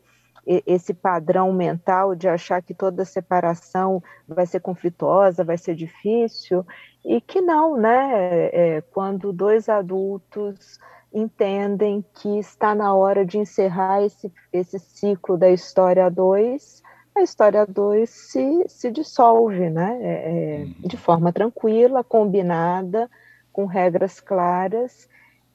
esse 0.48 0.94
padrão 0.94 1.52
mental 1.52 2.14
de 2.14 2.28
achar 2.28 2.62
que 2.62 2.74
toda 2.74 3.04
separação 3.04 4.02
vai 4.28 4.46
ser 4.46 4.60
conflituosa, 4.60 5.44
vai 5.44 5.58
ser 5.58 5.74
difícil, 5.74 6.64
e 7.04 7.20
que 7.20 7.42
não, 7.42 7.76
né? 7.76 8.50
É, 8.54 8.82
quando 8.92 9.34
dois 9.34 9.68
adultos 9.68 10.80
entendem 11.12 12.06
que 12.14 12.38
está 12.38 12.76
na 12.76 12.94
hora 12.94 13.26
de 13.26 13.38
encerrar 13.38 14.04
esse, 14.04 14.32
esse 14.52 14.78
ciclo 14.78 15.38
da 15.38 15.50
história 15.50 16.10
2, 16.12 16.84
a 17.16 17.22
história 17.22 17.66
2 17.66 18.10
se, 18.10 18.66
se 18.68 18.92
dissolve, 18.92 19.70
né? 19.70 19.98
É, 20.02 20.12
é, 20.12 20.58
uhum. 20.60 20.76
de 20.82 20.98
forma 20.98 21.32
tranquila, 21.32 22.04
combinada, 22.04 23.10
com 23.54 23.66
regras 23.66 24.20
claras, 24.20 25.08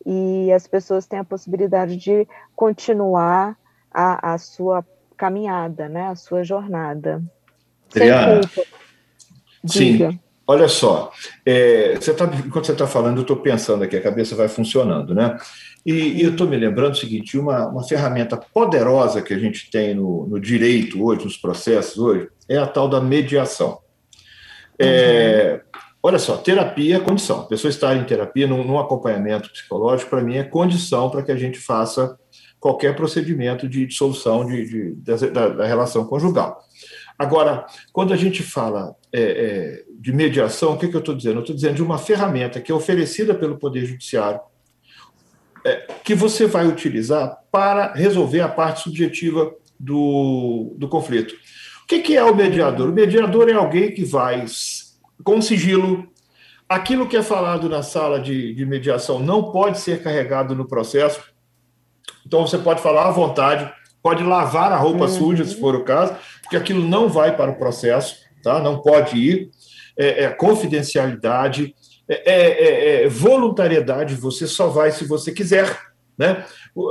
e 0.04 0.50
as 0.52 0.66
pessoas 0.66 1.06
têm 1.06 1.18
a 1.18 1.24
possibilidade 1.24 1.96
de 1.96 2.26
continuar 2.54 3.56
a, 3.92 4.34
a 4.34 4.38
sua 4.38 4.84
caminhada, 5.16 5.88
né, 5.88 6.08
a 6.08 6.14
sua 6.14 6.42
jornada. 6.42 7.22
Adriana, 7.90 8.40
sim, 9.66 10.18
olha 10.46 10.68
só, 10.68 11.12
é, 11.44 11.96
você 11.96 12.14
tá, 12.14 12.24
enquanto 12.24 12.66
você 12.66 12.72
está 12.72 12.86
falando, 12.86 13.18
eu 13.18 13.22
estou 13.22 13.36
pensando 13.36 13.84
aqui, 13.84 13.96
a 13.96 14.02
cabeça 14.02 14.34
vai 14.34 14.48
funcionando, 14.48 15.14
né? 15.14 15.36
E, 15.84 15.92
e 15.92 16.22
eu 16.22 16.32
estou 16.32 16.46
me 16.46 16.56
lembrando 16.56 16.92
o 16.92 16.96
seguinte: 16.96 17.38
uma, 17.38 17.66
uma 17.68 17.82
ferramenta 17.86 18.36
poderosa 18.36 19.22
que 19.22 19.32
a 19.32 19.38
gente 19.38 19.70
tem 19.70 19.94
no, 19.94 20.26
no 20.26 20.38
direito 20.38 21.02
hoje, 21.02 21.24
nos 21.24 21.36
processos 21.36 21.98
hoje, 21.98 22.28
é 22.48 22.56
a 22.56 22.66
tal 22.66 22.88
da 22.88 23.00
mediação. 23.00 23.78
É, 24.78 25.60
uhum. 25.74 25.80
Olha 26.02 26.18
só, 26.18 26.36
terapia 26.38 26.96
é 26.96 27.00
condição. 27.00 27.40
A 27.40 27.46
pessoa 27.46 27.68
estar 27.68 27.94
em 27.94 28.04
terapia, 28.04 28.46
num, 28.46 28.64
num 28.64 28.78
acompanhamento 28.78 29.50
psicológico, 29.50 30.08
para 30.08 30.22
mim, 30.22 30.36
é 30.36 30.42
condição 30.42 31.10
para 31.10 31.22
que 31.22 31.30
a 31.30 31.36
gente 31.36 31.58
faça 31.58 32.18
qualquer 32.58 32.96
procedimento 32.96 33.68
de 33.68 33.86
dissolução 33.86 34.46
de, 34.46 34.66
de, 34.66 35.28
da, 35.30 35.48
da, 35.48 35.66
relação 35.66 36.06
conjugal. 36.06 36.58
Agora, 37.18 37.66
quando 37.92 38.14
a 38.14 38.16
gente 38.16 38.42
fala 38.42 38.94
é, 39.12 39.22
é, 39.22 39.84
de 39.98 40.12
mediação, 40.12 40.72
o 40.72 40.78
que, 40.78 40.88
que 40.88 40.96
eu 40.96 41.00
estou 41.00 41.14
dizendo? 41.14 41.36
Eu 41.36 41.40
estou 41.40 41.54
dizendo 41.54 41.74
de 41.74 41.82
uma 41.82 41.98
ferramenta 41.98 42.60
que 42.60 42.72
é 42.72 42.74
oferecida 42.74 43.34
pelo 43.34 43.58
Poder 43.58 43.84
Judiciário, 43.84 44.40
é, 45.66 45.86
que 46.02 46.14
você 46.14 46.46
vai 46.46 46.66
utilizar 46.66 47.38
para 47.52 47.92
resolver 47.92 48.40
a 48.40 48.48
parte 48.48 48.84
subjetiva 48.84 49.54
do, 49.78 50.74
do 50.78 50.88
conflito. 50.88 51.34
O 51.82 51.86
que, 51.86 52.00
que 52.00 52.16
é 52.16 52.24
o 52.24 52.34
mediador? 52.34 52.88
O 52.88 52.92
mediador 52.92 53.50
é 53.50 53.52
alguém 53.52 53.92
que 53.92 54.04
vai 54.04 54.46
com 55.24 55.40
sigilo. 55.40 56.08
Aquilo 56.68 57.08
que 57.08 57.16
é 57.16 57.22
falado 57.22 57.68
na 57.68 57.82
sala 57.82 58.20
de, 58.20 58.54
de 58.54 58.64
mediação 58.64 59.18
não 59.18 59.50
pode 59.50 59.78
ser 59.80 60.02
carregado 60.02 60.54
no 60.54 60.68
processo. 60.68 61.20
Então 62.26 62.46
você 62.46 62.58
pode 62.58 62.80
falar 62.80 63.08
à 63.08 63.10
vontade, 63.10 63.70
pode 64.02 64.22
lavar 64.22 64.72
a 64.72 64.76
roupa 64.76 65.04
uhum. 65.04 65.08
suja, 65.08 65.44
se 65.44 65.58
for 65.58 65.74
o 65.74 65.84
caso, 65.84 66.14
porque 66.42 66.56
aquilo 66.56 66.86
não 66.86 67.08
vai 67.08 67.36
para 67.36 67.50
o 67.50 67.56
processo, 67.56 68.16
tá? 68.42 68.60
não 68.60 68.80
pode 68.80 69.16
ir. 69.16 69.50
É, 69.98 70.24
é 70.24 70.28
confidencialidade, 70.28 71.74
é, 72.08 72.32
é, 72.32 72.64
é, 73.02 73.04
é 73.04 73.08
voluntariedade, 73.08 74.14
você 74.14 74.46
só 74.46 74.68
vai 74.68 74.92
se 74.92 75.04
você 75.04 75.32
quiser. 75.32 75.76
Né? 76.16 76.44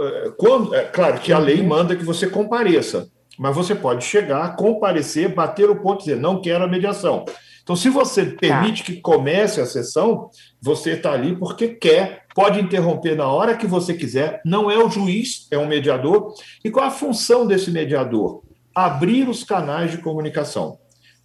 É, 0.04 0.32
quando, 0.38 0.76
é 0.76 0.84
claro 0.84 1.20
que 1.20 1.32
a 1.32 1.39
lei 1.39 1.62
uhum. 1.62 1.68
manda 1.68 1.96
que 1.96 2.04
você 2.04 2.28
compareça, 2.28 3.10
mas 3.38 3.56
você 3.56 3.74
pode 3.74 4.04
chegar, 4.04 4.58
comparecer, 4.58 5.34
bater 5.34 5.70
o 5.70 5.78
ponto 5.78 6.02
e 6.02 6.06
dizer: 6.06 6.18
não 6.18 6.42
quero 6.42 6.65
a 6.65 6.68
mediação. 6.68 7.24
Então, 7.69 7.75
se 7.77 7.88
você 7.88 8.25
permite 8.25 8.82
tá. 8.82 8.86
que 8.86 8.99
comece 8.99 9.62
a 9.62 9.65
sessão, 9.67 10.32
você 10.60 10.93
está 10.93 11.12
ali 11.12 11.36
porque 11.36 11.67
quer, 11.67 12.25
pode 12.34 12.60
interromper 12.60 13.15
na 13.15 13.27
hora 13.27 13.55
que 13.55 13.67
você 13.67 13.93
quiser, 13.93 14.41
não 14.43 14.71
é 14.71 14.84
o 14.84 14.89
juiz, 14.89 15.47
é 15.51 15.58
um 15.60 15.67
mediador. 15.67 16.34
E 16.65 16.71
qual 16.71 16.88
a 16.88 16.89
função 16.89 17.45
desse 17.45 17.69
mediador? 17.69 18.41
Abrir 18.73 19.29
os 19.29 19.43
canais 19.43 19.91
de 19.91 19.99
comunicação, 19.99 20.79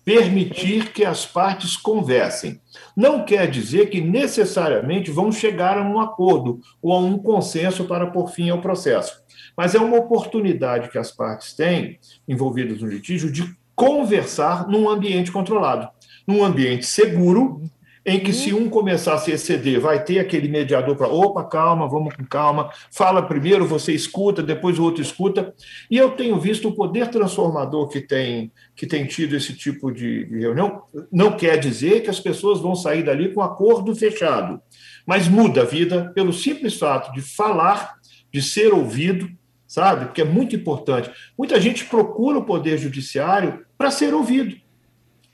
permitir 0.05 0.93
que 0.93 1.03
as 1.03 1.25
partes 1.25 1.79
conversem. 1.79 2.61
Não 2.95 3.25
quer 3.25 3.51
dizer 3.51 3.89
que 3.89 4.03
necessariamente 4.03 5.11
vão 5.11 5.33
chegar 5.33 5.79
a 5.79 5.83
um 5.83 5.99
acordo 5.99 6.61
ou 6.83 6.93
a 6.93 6.99
um 6.99 7.17
consenso 7.17 7.87
para 7.87 8.09
pôr 8.09 8.29
fim 8.29 8.51
ao 8.51 8.61
processo, 8.61 9.19
mas 9.57 9.75
é 9.75 9.79
uma 9.79 9.97
oportunidade 9.97 10.91
que 10.91 10.99
as 10.99 11.11
partes 11.11 11.55
têm, 11.55 11.99
envolvidas 12.29 12.83
no 12.83 12.89
litígio, 12.89 13.33
de 13.33 13.51
conversar 13.75 14.69
num 14.69 14.91
ambiente 14.91 15.33
controlado 15.33 15.89
num 16.27 16.45
ambiente 16.45 16.87
seguro, 16.87 17.61
em 18.07 18.21
que 18.21 18.33
se 18.35 18.53
um 18.53 18.69
começar 18.69 19.15
a 19.15 19.19
se 19.19 19.31
exceder, 19.33 19.81
vai 19.81 20.05
ter 20.05 20.19
aquele 20.19 20.47
mediador 20.47 20.95
para, 20.95 21.09
opa, 21.09 21.43
calma, 21.43 21.89
vamos 21.89 22.15
com 22.15 22.25
calma, 22.25 22.71
fala 22.91 23.23
primeiro, 23.23 23.67
você 23.67 23.93
escuta, 23.93 24.43
depois 24.43 24.79
o 24.79 24.85
outro 24.85 25.01
escuta. 25.01 25.55
E 25.91 25.97
eu 25.97 26.11
tenho 26.11 26.39
visto 26.39 26.69
o 26.69 26.75
poder 26.75 27.09
transformador 27.09 27.89
que 27.89 28.03
tem, 28.03 28.53
que 28.77 28.87
tem 28.87 29.07
tido 29.07 29.35
esse 29.35 29.55
tipo 29.55 29.91
de, 29.91 30.27
de 30.27 30.39
reunião. 30.39 30.83
Não 31.11 31.33
quer 31.33 31.57
dizer 31.59 32.03
que 32.03 32.11
as 32.11 32.21
pessoas 32.21 32.61
vão 32.61 32.75
sair 32.75 33.03
dali 33.03 33.33
com 33.33 33.41
acordo 33.41 33.97
fechado, 33.97 34.61
mas 35.07 35.27
muda 35.27 35.63
a 35.63 35.67
vida 35.67 36.13
pelo 36.15 36.33
simples 36.33 36.75
fato 36.75 37.11
de 37.15 37.23
falar, 37.23 37.95
de 38.31 38.43
ser 38.43 38.75
ouvido, 38.75 39.31
sabe? 39.67 40.07
Porque 40.07 40.21
é 40.21 40.27
muito 40.27 40.55
importante. 40.55 41.11
Muita 41.39 41.59
gente 41.59 41.87
procura 41.87 42.39
o 42.39 42.45
poder 42.45 42.77
judiciário 42.77 43.65
para 43.79 43.91
ser 43.91 44.13
ouvido 44.13 44.63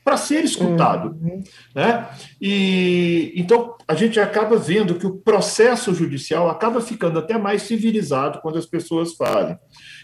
para 0.04 0.16
ser 0.16 0.44
escutado. 0.44 1.16
Uhum. 1.20 1.42
Né? 1.74 2.08
E 2.40 3.32
então 3.36 3.74
a 3.86 3.94
gente 3.94 4.20
acaba 4.20 4.56
vendo 4.56 4.94
que 4.94 5.06
o 5.06 5.16
processo 5.16 5.92
judicial 5.92 6.48
acaba 6.48 6.80
ficando 6.80 7.18
até 7.18 7.36
mais 7.36 7.62
civilizado 7.62 8.40
quando 8.40 8.56
as 8.56 8.66
pessoas 8.66 9.14
falam. 9.14 9.58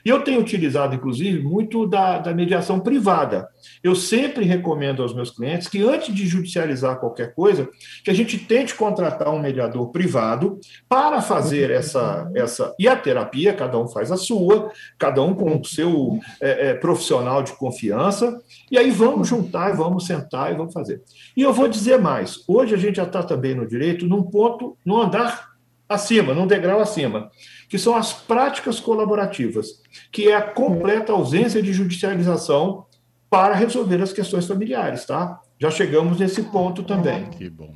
E 0.04 0.08
eu 0.08 0.22
tenho 0.22 0.40
utilizado, 0.40 0.94
inclusive, 0.94 1.40
muito 1.40 1.86
da, 1.86 2.18
da 2.18 2.34
mediação 2.34 2.80
privada. 2.80 3.48
Eu 3.82 3.94
sempre 3.94 4.44
recomendo 4.44 5.02
aos 5.02 5.14
meus 5.14 5.30
clientes 5.30 5.68
que, 5.68 5.82
antes 5.82 6.14
de 6.14 6.26
judicializar 6.26 6.98
qualquer 6.98 7.34
coisa, 7.34 7.68
que 8.04 8.10
a 8.10 8.14
gente 8.14 8.38
tente 8.38 8.74
contratar 8.74 9.32
um 9.32 9.40
mediador 9.40 9.90
privado 9.90 10.60
para 10.88 11.22
fazer 11.22 11.70
essa. 11.70 12.30
essa 12.34 12.74
e 12.78 12.88
a 12.88 12.96
terapia, 12.96 13.52
cada 13.52 13.78
um 13.78 13.86
faz 13.86 14.10
a 14.10 14.16
sua, 14.16 14.70
cada 14.98 15.22
um 15.22 15.34
com 15.34 15.60
o 15.60 15.64
seu 15.64 16.18
é, 16.40 16.70
é, 16.70 16.74
profissional 16.74 17.42
de 17.42 17.52
confiança, 17.52 18.40
e 18.70 18.76
aí 18.76 18.90
vamos 18.90 19.28
juntar, 19.28 19.74
vamos 19.76 19.85
sentar 20.00 20.52
e 20.52 20.56
vamos 20.56 20.72
fazer. 20.72 21.02
E 21.36 21.42
eu 21.42 21.52
vou 21.52 21.68
dizer 21.68 21.98
mais: 21.98 22.44
hoje 22.48 22.74
a 22.74 22.78
gente 22.78 22.96
já 22.96 23.04
está 23.04 23.22
também 23.22 23.54
no 23.54 23.66
direito 23.66 24.06
num 24.06 24.22
ponto, 24.22 24.76
num 24.84 25.00
andar 25.00 25.56
acima, 25.88 26.34
num 26.34 26.46
degrau 26.46 26.80
acima, 26.80 27.30
que 27.68 27.78
são 27.78 27.94
as 27.94 28.12
práticas 28.12 28.80
colaborativas, 28.80 29.68
que 30.10 30.28
é 30.28 30.34
a 30.34 30.42
completa 30.42 31.12
ausência 31.12 31.62
de 31.62 31.72
judicialização 31.72 32.86
para 33.30 33.54
resolver 33.54 34.02
as 34.02 34.12
questões 34.12 34.46
familiares, 34.46 35.04
tá? 35.04 35.40
Já 35.58 35.70
chegamos 35.70 36.18
nesse 36.18 36.42
ponto 36.44 36.82
também. 36.82 37.26
Que 37.30 37.48
bom. 37.48 37.74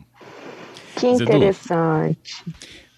Que 0.97 1.07
interessante. 1.07 2.45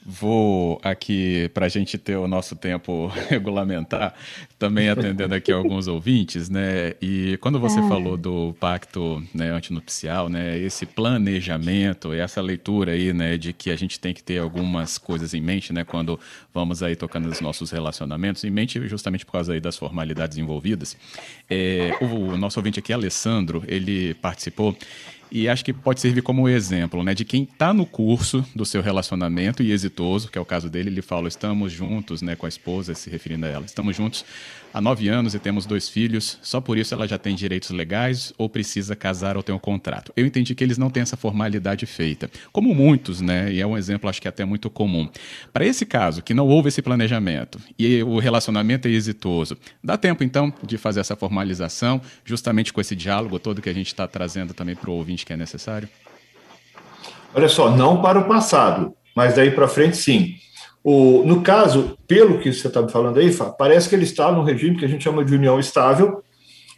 Vou 0.05 0.81
aqui, 0.83 1.49
para 1.55 1.67
a 1.67 1.69
gente 1.69 1.97
ter 1.97 2.17
o 2.17 2.27
nosso 2.27 2.57
tempo 2.57 3.07
regulamentar, 3.31 4.15
também 4.59 4.89
atendendo 4.89 5.33
aqui 5.35 5.53
alguns 5.53 5.87
ouvintes, 5.87 6.49
né? 6.49 6.95
E 7.01 7.37
quando 7.41 7.61
você 7.61 7.79
é. 7.79 7.89
falou 7.89 8.17
do 8.17 8.53
pacto 8.59 9.23
né, 9.33 9.51
antinupcial, 9.51 10.29
né? 10.29 10.59
Esse 10.59 10.87
planejamento, 10.87 12.13
essa 12.13 12.41
leitura 12.41 12.93
aí, 12.93 13.13
né? 13.13 13.39
De 13.39 13.53
que 13.53 13.71
a 13.71 13.77
gente 13.77 14.01
tem 14.01 14.13
que 14.13 14.23
ter 14.23 14.39
algumas 14.39 14.99
coisas 14.99 15.35
em 15.35 15.41
mente, 15.41 15.73
né? 15.73 15.85
Quando 15.85 16.19
vamos 16.53 16.83
aí 16.83 16.97
tocando 16.97 17.29
nos 17.29 17.41
nossos 17.41 17.71
relacionamentos, 17.71 18.43
em 18.43 18.51
mente 18.51 18.81
justamente 18.89 19.25
por 19.25 19.33
causa 19.33 19.53
aí 19.53 19.61
das 19.61 19.77
formalidades 19.77 20.37
envolvidas. 20.37 20.97
É, 21.49 21.97
o 22.01 22.37
nosso 22.37 22.59
ouvinte 22.59 22.81
aqui, 22.81 22.93
Alessandro, 22.93 23.63
ele 23.69 24.15
participou 24.15 24.77
e 25.33 25.49
acho 25.49 25.65
que 25.65 25.73
pode 25.73 25.99
servir 25.99 26.21
como 26.21 26.47
exemplo, 26.47 27.03
né, 27.03 27.15
de 27.15 27.25
quem 27.25 27.45
está 27.45 27.73
no 27.73 27.87
curso 27.87 28.45
do 28.55 28.67
seu 28.67 28.83
relacionamento 28.83 29.63
e 29.63 29.73
exitoso, 29.73 30.31
que 30.31 30.37
é 30.37 30.41
o 30.41 30.45
caso 30.45 30.69
dele, 30.69 30.91
ele 30.91 31.01
fala, 31.01 31.27
estamos 31.27 31.73
juntos, 31.73 32.21
né, 32.21 32.37
com 32.37 32.45
a 32.45 32.49
esposa, 32.51 32.95
se 32.95 33.09
referindo 33.09 33.47
a 33.47 33.49
ela, 33.49 33.65
estamos 33.65 33.97
juntos 33.97 34.27
há 34.73 34.81
nove 34.81 35.09
anos 35.09 35.35
e 35.35 35.39
temos 35.39 35.67
dois 35.67 35.89
filhos, 35.89 36.39
só 36.43 36.61
por 36.61 36.79
isso 36.79 36.95
ela 36.95 37.07
já 37.07 37.19
tem 37.19 37.35
direitos 37.35 37.71
legais 37.71 38.33
ou 38.39 38.49
precisa 38.49 38.97
casar 38.97 39.37
ou 39.37 39.43
ter 39.43 39.53
um 39.53 39.59
contrato. 39.59 40.13
Eu 40.17 40.27
entendi 40.27 40.55
que 40.55 40.65
eles 40.65 40.79
não 40.79 40.91
têm 40.91 41.03
essa 41.03 41.17
formalidade 41.17 41.87
feita, 41.87 42.31
como 42.53 42.75
muitos, 42.75 43.21
né? 43.21 43.53
E 43.53 43.61
é 43.61 43.67
um 43.67 43.77
exemplo, 43.77 44.09
acho 44.09 44.21
que 44.21 44.29
até 44.29 44.45
muito 44.45 44.71
comum. 44.71 45.09
Para 45.53 45.67
esse 45.67 45.85
caso, 45.85 46.23
que 46.23 46.35
não 46.35 46.47
houve 46.49 46.69
esse 46.69 46.81
planejamento 46.81 47.61
e 47.79 48.03
o 48.03 48.19
relacionamento 48.19 48.89
é 48.89 48.91
exitoso, 48.91 49.57
dá 49.83 49.97
tempo 49.97 50.25
então 50.25 50.53
de 50.63 50.79
fazer 50.79 51.01
essa 51.01 51.17
formalização, 51.17 52.01
justamente 52.25 52.73
com 52.73 52.81
esse 52.81 52.97
diálogo 52.97 53.39
todo 53.39 53.63
que 53.63 53.69
a 53.69 53.75
gente 53.75 53.89
está 53.89 54.07
trazendo 54.07 54.55
também 54.55 54.75
para 54.75 54.91
o 54.91 54.95
ouvinte 54.95 55.27
que 55.27 55.33
é 55.33 55.37
necessário? 55.37 55.89
Olha 57.35 57.49
só, 57.49 57.75
não 57.75 58.03
para 58.03 58.19
o 58.19 58.29
passado, 58.29 58.95
mas 59.17 59.35
daí 59.35 59.51
para 59.51 59.67
frente 59.67 59.97
sim. 59.97 60.37
O, 60.85 61.23
no 61.25 61.43
caso, 61.43 61.97
pelo 62.09 62.39
que 62.39 62.53
você 62.53 62.67
está 62.67 62.83
me 62.83 62.91
falando 62.91 63.19
aí, 63.19 63.33
Fá, 63.33 63.47
parece 63.47 63.89
que 63.89 63.95
ele 63.95 64.05
está 64.05 64.33
num 64.33 64.43
regime 64.43 64.77
que 64.77 64.85
a 64.85 64.89
gente 64.89 65.05
chama 65.05 65.25
de 65.25 65.35
união 65.35 65.61
estável, 65.61 66.23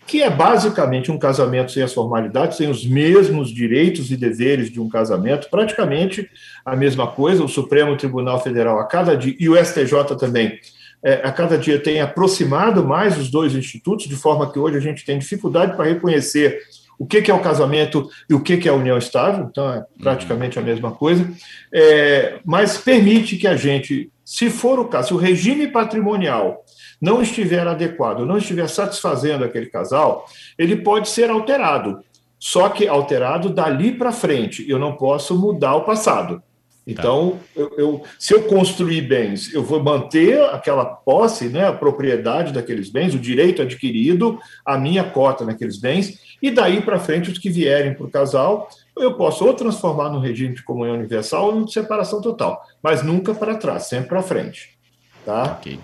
que 0.06 0.22
é 0.22 0.28
basicamente 0.28 1.10
um 1.10 1.18
casamento 1.18 1.72
sem 1.72 1.82
as 1.82 1.94
formalidades, 1.94 2.58
sem 2.58 2.68
os 2.68 2.86
mesmos 2.86 3.48
direitos 3.48 4.10
e 4.10 4.16
deveres 4.16 4.70
de 4.70 4.78
um 4.78 4.88
casamento, 4.88 5.48
praticamente 5.50 6.28
a 6.64 6.76
mesma 6.76 7.06
coisa. 7.06 7.42
O 7.42 7.48
Supremo 7.48 7.96
Tribunal 7.96 8.42
Federal, 8.42 8.78
a 8.78 8.84
cada 8.84 9.16
dia, 9.16 9.34
e 9.40 9.48
o 9.48 9.56
STJ 9.56 10.16
também, 10.18 10.58
é, 11.02 11.14
a 11.24 11.32
cada 11.32 11.56
dia 11.56 11.78
tem 11.78 12.00
aproximado 12.00 12.84
mais 12.84 13.18
os 13.18 13.30
dois 13.30 13.54
institutos, 13.54 14.06
de 14.06 14.16
forma 14.16 14.50
que 14.52 14.58
hoje 14.58 14.76
a 14.76 14.80
gente 14.80 15.04
tem 15.04 15.18
dificuldade 15.18 15.74
para 15.76 15.86
reconhecer 15.86 16.60
o 16.98 17.07
que, 17.07 17.22
que 17.22 17.30
é 17.30 17.35
o 17.35 17.42
casamento 17.42 18.09
e 18.28 18.35
o 18.35 18.40
que, 18.40 18.57
que 18.57 18.68
é 18.68 18.72
a 18.72 18.74
união 18.74 18.96
estável, 18.96 19.46
então 19.50 19.72
é 19.72 19.85
praticamente 20.00 20.59
a 20.59 20.62
mesma 20.62 20.92
coisa, 20.92 21.28
é, 21.72 22.38
mas 22.44 22.78
permite 22.78 23.37
que 23.37 23.46
a 23.46 23.57
gente, 23.57 24.11
se 24.24 24.50
for 24.50 24.78
o 24.78 24.87
caso, 24.87 25.09
se 25.09 25.14
o 25.14 25.18
regime 25.18 25.68
patrimonial 25.68 26.64
não 27.00 27.20
estiver 27.20 27.66
adequado, 27.66 28.24
não 28.24 28.38
estiver 28.38 28.68
satisfazendo 28.68 29.44
aquele 29.44 29.66
casal, 29.66 30.26
ele 30.59 30.76
pode 30.76 31.09
ser 31.09 31.30
alterado. 31.30 32.02
Só 32.38 32.68
que 32.68 32.87
alterado 32.87 33.48
dali 33.48 33.92
para 33.92 34.12
frente, 34.12 34.68
eu 34.68 34.78
não 34.78 34.94
posso 34.96 35.38
mudar 35.38 35.74
o 35.76 35.85
passado. 35.85 36.42
Então, 36.87 37.38
tá. 37.54 37.61
eu, 37.61 37.72
eu, 37.78 38.02
se 38.18 38.35
eu 38.35 38.42
construir 38.42 39.02
bens, 39.02 39.52
eu 39.54 39.62
vou 39.62 39.83
manter 39.83 40.42
aquela 40.50 40.85
posse, 40.85 41.48
né, 41.48 41.66
a 41.66 41.72
propriedade 41.72 42.52
daqueles 42.52 42.90
bens, 42.90 43.14
o 43.14 43.18
direito 43.18 43.62
adquirido, 43.62 44.38
a 44.64 44.76
minha 44.76 45.04
cota 45.04 45.44
naqueles 45.44 45.78
bens, 45.78 46.18
e 46.44 46.50
daí 46.50 46.83
para 46.83 47.00
frente, 47.00 47.30
os 47.30 47.38
que 47.38 47.48
vierem 47.48 47.94
para 47.94 48.04
o 48.04 48.11
casal, 48.11 48.68
eu 48.94 49.14
posso 49.14 49.46
ou 49.46 49.54
transformar 49.54 50.11
no 50.11 50.20
regime 50.20 50.54
de 50.54 50.62
comunhão 50.62 50.94
universal 50.94 51.54
ou 51.54 51.64
de 51.64 51.72
separação 51.72 52.20
total, 52.20 52.62
mas 52.83 53.02
nunca 53.02 53.35
para 53.35 53.54
trás, 53.54 53.85
sempre 53.85 54.11
para 54.11 54.22
frente. 54.22 54.76
Tá? 55.24 55.44
Ok. 55.44 55.78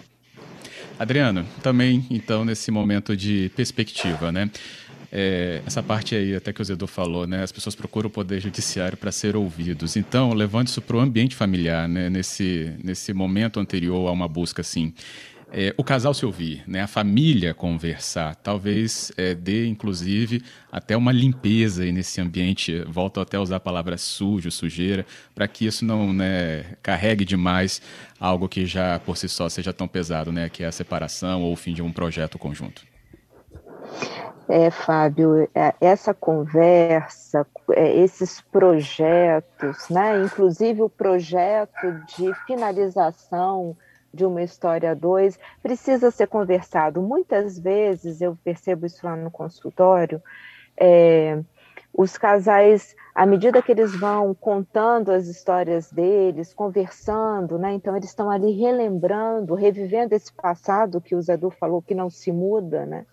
Adriano, 0.98 1.46
também, 1.62 2.04
então, 2.10 2.44
nesse 2.44 2.70
momento 2.70 3.16
de 3.16 3.50
perspectiva, 3.56 4.30
né? 4.30 4.50
É, 5.10 5.62
essa 5.66 5.82
parte 5.82 6.14
aí, 6.14 6.36
até 6.36 6.52
que 6.52 6.60
o 6.60 6.64
Zedor 6.64 6.86
falou, 6.86 7.26
né? 7.26 7.42
As 7.42 7.50
pessoas 7.50 7.74
procuram 7.74 8.08
o 8.08 8.10
poder 8.10 8.38
judiciário 8.38 8.98
para 8.98 9.10
ser 9.10 9.36
ouvidos. 9.36 9.96
Então, 9.96 10.34
levando 10.34 10.66
isso 10.66 10.82
para 10.82 10.98
o 10.98 11.00
ambiente 11.00 11.34
familiar, 11.34 11.88
né? 11.88 12.10
Nesse, 12.10 12.74
nesse 12.84 13.14
momento 13.14 13.58
anterior 13.58 14.08
a 14.08 14.12
uma 14.12 14.28
busca 14.28 14.60
assim. 14.60 14.92
É, 15.52 15.74
o 15.76 15.82
casal 15.82 16.14
se 16.14 16.24
ouvir, 16.24 16.62
né? 16.66 16.82
a 16.82 16.86
família 16.86 17.52
conversar, 17.52 18.36
talvez 18.36 19.10
é, 19.16 19.34
dê, 19.34 19.66
inclusive, 19.66 20.44
até 20.70 20.96
uma 20.96 21.10
limpeza 21.10 21.84
nesse 21.86 22.20
ambiente, 22.20 22.84
volto 22.86 23.20
até 23.20 23.36
a 23.36 23.40
usar 23.40 23.56
a 23.56 23.60
palavra 23.60 23.98
sujo, 23.98 24.48
sujeira, 24.50 25.04
para 25.34 25.48
que 25.48 25.66
isso 25.66 25.84
não 25.84 26.12
né, 26.12 26.76
carregue 26.80 27.24
demais 27.24 27.82
algo 28.20 28.48
que 28.48 28.64
já 28.64 29.00
por 29.00 29.16
si 29.16 29.28
só 29.28 29.48
seja 29.48 29.72
tão 29.72 29.88
pesado, 29.88 30.30
né? 30.30 30.48
que 30.48 30.62
é 30.62 30.68
a 30.68 30.72
separação 30.72 31.42
ou 31.42 31.52
o 31.52 31.56
fim 31.56 31.74
de 31.74 31.82
um 31.82 31.92
projeto 31.92 32.38
conjunto. 32.38 32.82
É, 34.48 34.70
Fábio, 34.70 35.48
é, 35.52 35.74
essa 35.80 36.14
conversa, 36.14 37.44
é, 37.72 37.96
esses 37.98 38.40
projetos, 38.40 39.88
né, 39.88 40.22
inclusive 40.24 40.82
o 40.82 40.88
projeto 40.88 42.04
de 42.16 42.34
finalização 42.46 43.76
de 44.12 44.24
uma 44.24 44.42
história 44.42 44.94
2, 44.94 45.38
precisa 45.62 46.10
ser 46.10 46.26
conversado. 46.26 47.00
Muitas 47.00 47.58
vezes, 47.58 48.20
eu 48.20 48.36
percebo 48.42 48.86
isso 48.86 49.04
lá 49.06 49.16
no 49.16 49.30
consultório, 49.30 50.22
é, 50.76 51.40
os 51.92 52.16
casais, 52.16 52.94
à 53.14 53.26
medida 53.26 53.62
que 53.62 53.72
eles 53.72 53.98
vão 53.98 54.34
contando 54.34 55.10
as 55.10 55.26
histórias 55.26 55.90
deles, 55.90 56.54
conversando, 56.54 57.58
né, 57.58 57.72
então 57.72 57.96
eles 57.96 58.08
estão 58.08 58.30
ali 58.30 58.52
relembrando, 58.52 59.54
revivendo 59.54 60.14
esse 60.14 60.32
passado 60.32 61.00
que 61.00 61.14
o 61.14 61.22
Zé 61.22 61.38
falou 61.58 61.82
que 61.82 61.94
não 61.94 62.08
se 62.08 62.30
muda, 62.30 62.86
né, 62.86 63.04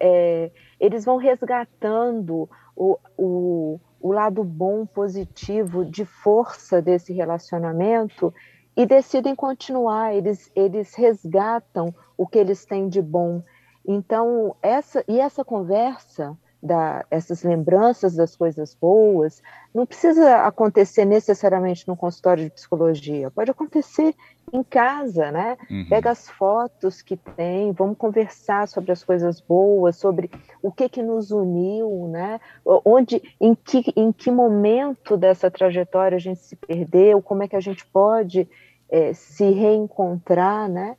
é, 0.00 0.50
eles 0.80 1.04
vão 1.04 1.16
resgatando 1.16 2.48
o, 2.76 2.98
o, 3.16 3.80
o 4.00 4.12
lado 4.12 4.44
bom, 4.44 4.84
positivo, 4.84 5.84
de 5.84 6.04
força 6.04 6.82
desse 6.82 7.12
relacionamento 7.12 8.32
e 8.78 8.86
decidem 8.86 9.34
continuar, 9.34 10.14
eles, 10.14 10.52
eles 10.54 10.94
resgatam 10.94 11.92
o 12.16 12.28
que 12.28 12.38
eles 12.38 12.64
têm 12.64 12.88
de 12.88 13.02
bom. 13.02 13.42
Então, 13.84 14.54
essa, 14.62 15.04
e 15.08 15.18
essa 15.18 15.44
conversa 15.44 16.38
da, 16.62 17.04
essas 17.10 17.42
lembranças 17.42 18.14
das 18.14 18.36
coisas 18.36 18.76
boas, 18.80 19.42
não 19.74 19.84
precisa 19.84 20.44
acontecer 20.44 21.04
necessariamente 21.04 21.86
no 21.88 21.96
consultório 21.96 22.44
de 22.44 22.50
psicologia, 22.50 23.30
pode 23.30 23.50
acontecer 23.50 24.14
em 24.52 24.62
casa, 24.62 25.30
né? 25.30 25.56
Uhum. 25.70 25.86
Pega 25.88 26.10
as 26.10 26.28
fotos 26.28 27.02
que 27.02 27.16
tem, 27.16 27.72
vamos 27.72 27.98
conversar 27.98 28.66
sobre 28.66 28.92
as 28.92 29.04
coisas 29.04 29.40
boas, 29.40 29.96
sobre 29.96 30.30
o 30.62 30.72
que 30.72 30.88
que 30.88 31.02
nos 31.02 31.30
uniu, 31.30 32.08
né? 32.08 32.40
Onde, 32.84 33.22
em 33.40 33.54
que, 33.54 33.92
em 33.94 34.10
que 34.10 34.30
momento 34.30 35.16
dessa 35.16 35.50
trajetória 35.50 36.16
a 36.16 36.20
gente 36.20 36.40
se 36.40 36.56
perdeu, 36.56 37.20
como 37.20 37.42
é 37.42 37.48
que 37.48 37.56
a 37.56 37.60
gente 37.60 37.84
pode 37.86 38.48
é, 38.90 39.12
se 39.12 39.50
reencontrar, 39.50 40.68
né? 40.68 40.96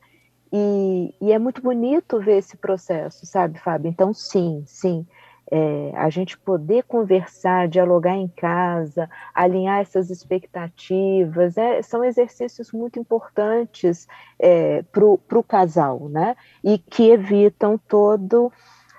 E, 0.52 1.14
e 1.22 1.32
é 1.32 1.38
muito 1.38 1.62
bonito 1.62 2.20
ver 2.20 2.38
esse 2.38 2.58
processo, 2.58 3.26
sabe, 3.26 3.60
Fábio? 3.60 3.90
Então, 3.90 4.14
sim, 4.14 4.64
sim 4.66 5.06
é, 5.52 5.92
a 5.96 6.10
gente 6.10 6.38
poder 6.38 6.84
conversar, 6.84 7.68
dialogar 7.68 8.16
em 8.16 8.28
casa, 8.28 9.10
alinhar 9.34 9.80
essas 9.80 10.10
expectativas, 10.10 11.58
é, 11.58 11.82
são 11.82 12.04
exercícios 12.04 12.72
muito 12.72 13.00
importantes 13.00 14.08
é, 14.38 14.84
para 14.84 15.06
o 15.06 15.44
casal, 15.44 16.08
né? 16.08 16.36
E 16.64 16.78
que 16.78 17.10
evitam 17.10 17.78
todo 17.78 18.52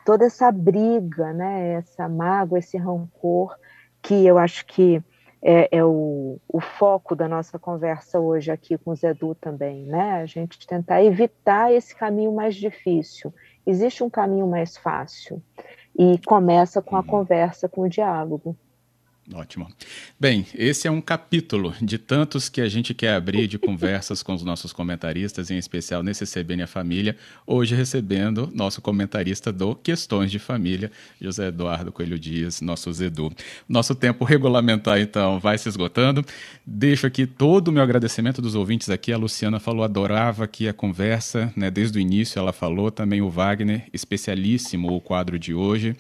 toda 0.05 0.25
essa 0.25 0.51
briga, 0.51 1.33
né, 1.33 1.75
essa 1.75 2.09
mágoa, 2.09 2.59
esse 2.59 2.77
rancor, 2.77 3.55
que 4.03 4.27
eu 4.27 4.39
acho 4.39 4.67
que 4.67 5.01
é, 5.43 5.79
é 5.79 5.85
o, 5.85 6.39
o, 6.49 6.61
foco 6.61 7.17
da 7.17 7.27
nossa 7.27 7.59
conversa 7.59 8.21
hoje 8.21 8.51
aqui 8.51 8.77
com 8.77 8.91
o 8.91 8.95
Zedu 8.95 9.35
também, 9.35 9.87
né? 9.87 10.21
A 10.21 10.27
gente 10.27 10.67
tentar 10.67 11.03
evitar 11.03 11.73
esse 11.73 11.95
caminho 11.95 12.33
mais 12.33 12.55
difícil. 12.55 13.33
Existe 13.67 14.05
um 14.05 14.11
caminho 14.11 14.47
mais 14.47 14.77
fácil 14.77 15.43
e 15.99 16.19
começa 16.27 16.83
com 16.83 16.97
a 16.97 17.01
uhum. 17.01 17.07
conversa, 17.07 17.69
com 17.69 17.83
o 17.83 17.89
diálogo. 17.89 18.57
Ótimo. 19.33 19.69
Bem, 20.19 20.45
esse 20.55 20.89
é 20.89 20.91
um 20.91 21.01
capítulo 21.01 21.73
de 21.81 21.99
tantos 21.99 22.49
que 22.49 22.61
a 22.61 22.69
gente 22.69 22.93
quer 22.93 23.15
abrir 23.15 23.47
de 23.47 23.59
conversas 23.61 24.23
com 24.23 24.35
os 24.35 24.43
nossos 24.43 24.73
comentaristas, 24.73 25.51
em 25.51 25.59
especial 25.59 26.03
nesse 26.03 26.25
CBN 26.25 26.65
a 26.65 26.67
Família, 26.67 27.17
hoje 27.47 27.75
recebendo 27.75 28.51
nosso 28.53 28.81
comentarista 28.83 29.53
do 29.53 29.75
Questões 29.77 30.33
de 30.33 30.39
Família, 30.39 30.91
José 31.21 31.47
Eduardo 31.49 31.93
Coelho 31.93 32.19
Dias, 32.19 32.61
nosso 32.61 32.93
Zedu. 32.93 33.33
Nosso 33.69 33.95
tempo 33.95 34.25
regulamentar, 34.25 35.01
então, 35.01 35.39
vai 35.39 35.57
se 35.59 35.69
esgotando. 35.69 36.25
Deixo 36.67 37.07
aqui 37.07 37.25
todo 37.25 37.69
o 37.69 37.73
meu 37.73 37.83
agradecimento 37.83 38.43
dos 38.43 38.57
ouvintes 38.57 38.91
aqui. 38.91 39.13
A 39.13 39.17
Luciana 39.17 39.61
falou, 39.61 39.85
adorava 39.85 40.45
aqui 40.45 40.67
a 40.67 40.73
conversa, 40.73 41.53
né? 41.55 41.71
Desde 41.71 41.99
o 41.99 42.01
início 42.01 42.39
ela 42.39 42.53
falou, 42.53 42.91
também 42.91 43.23
o 43.23 43.31
Wagner, 43.31 43.87
especialíssimo 43.93 44.93
o 44.93 45.01
quadro 45.01 45.39
de 45.39 45.55
hoje. 45.55 45.95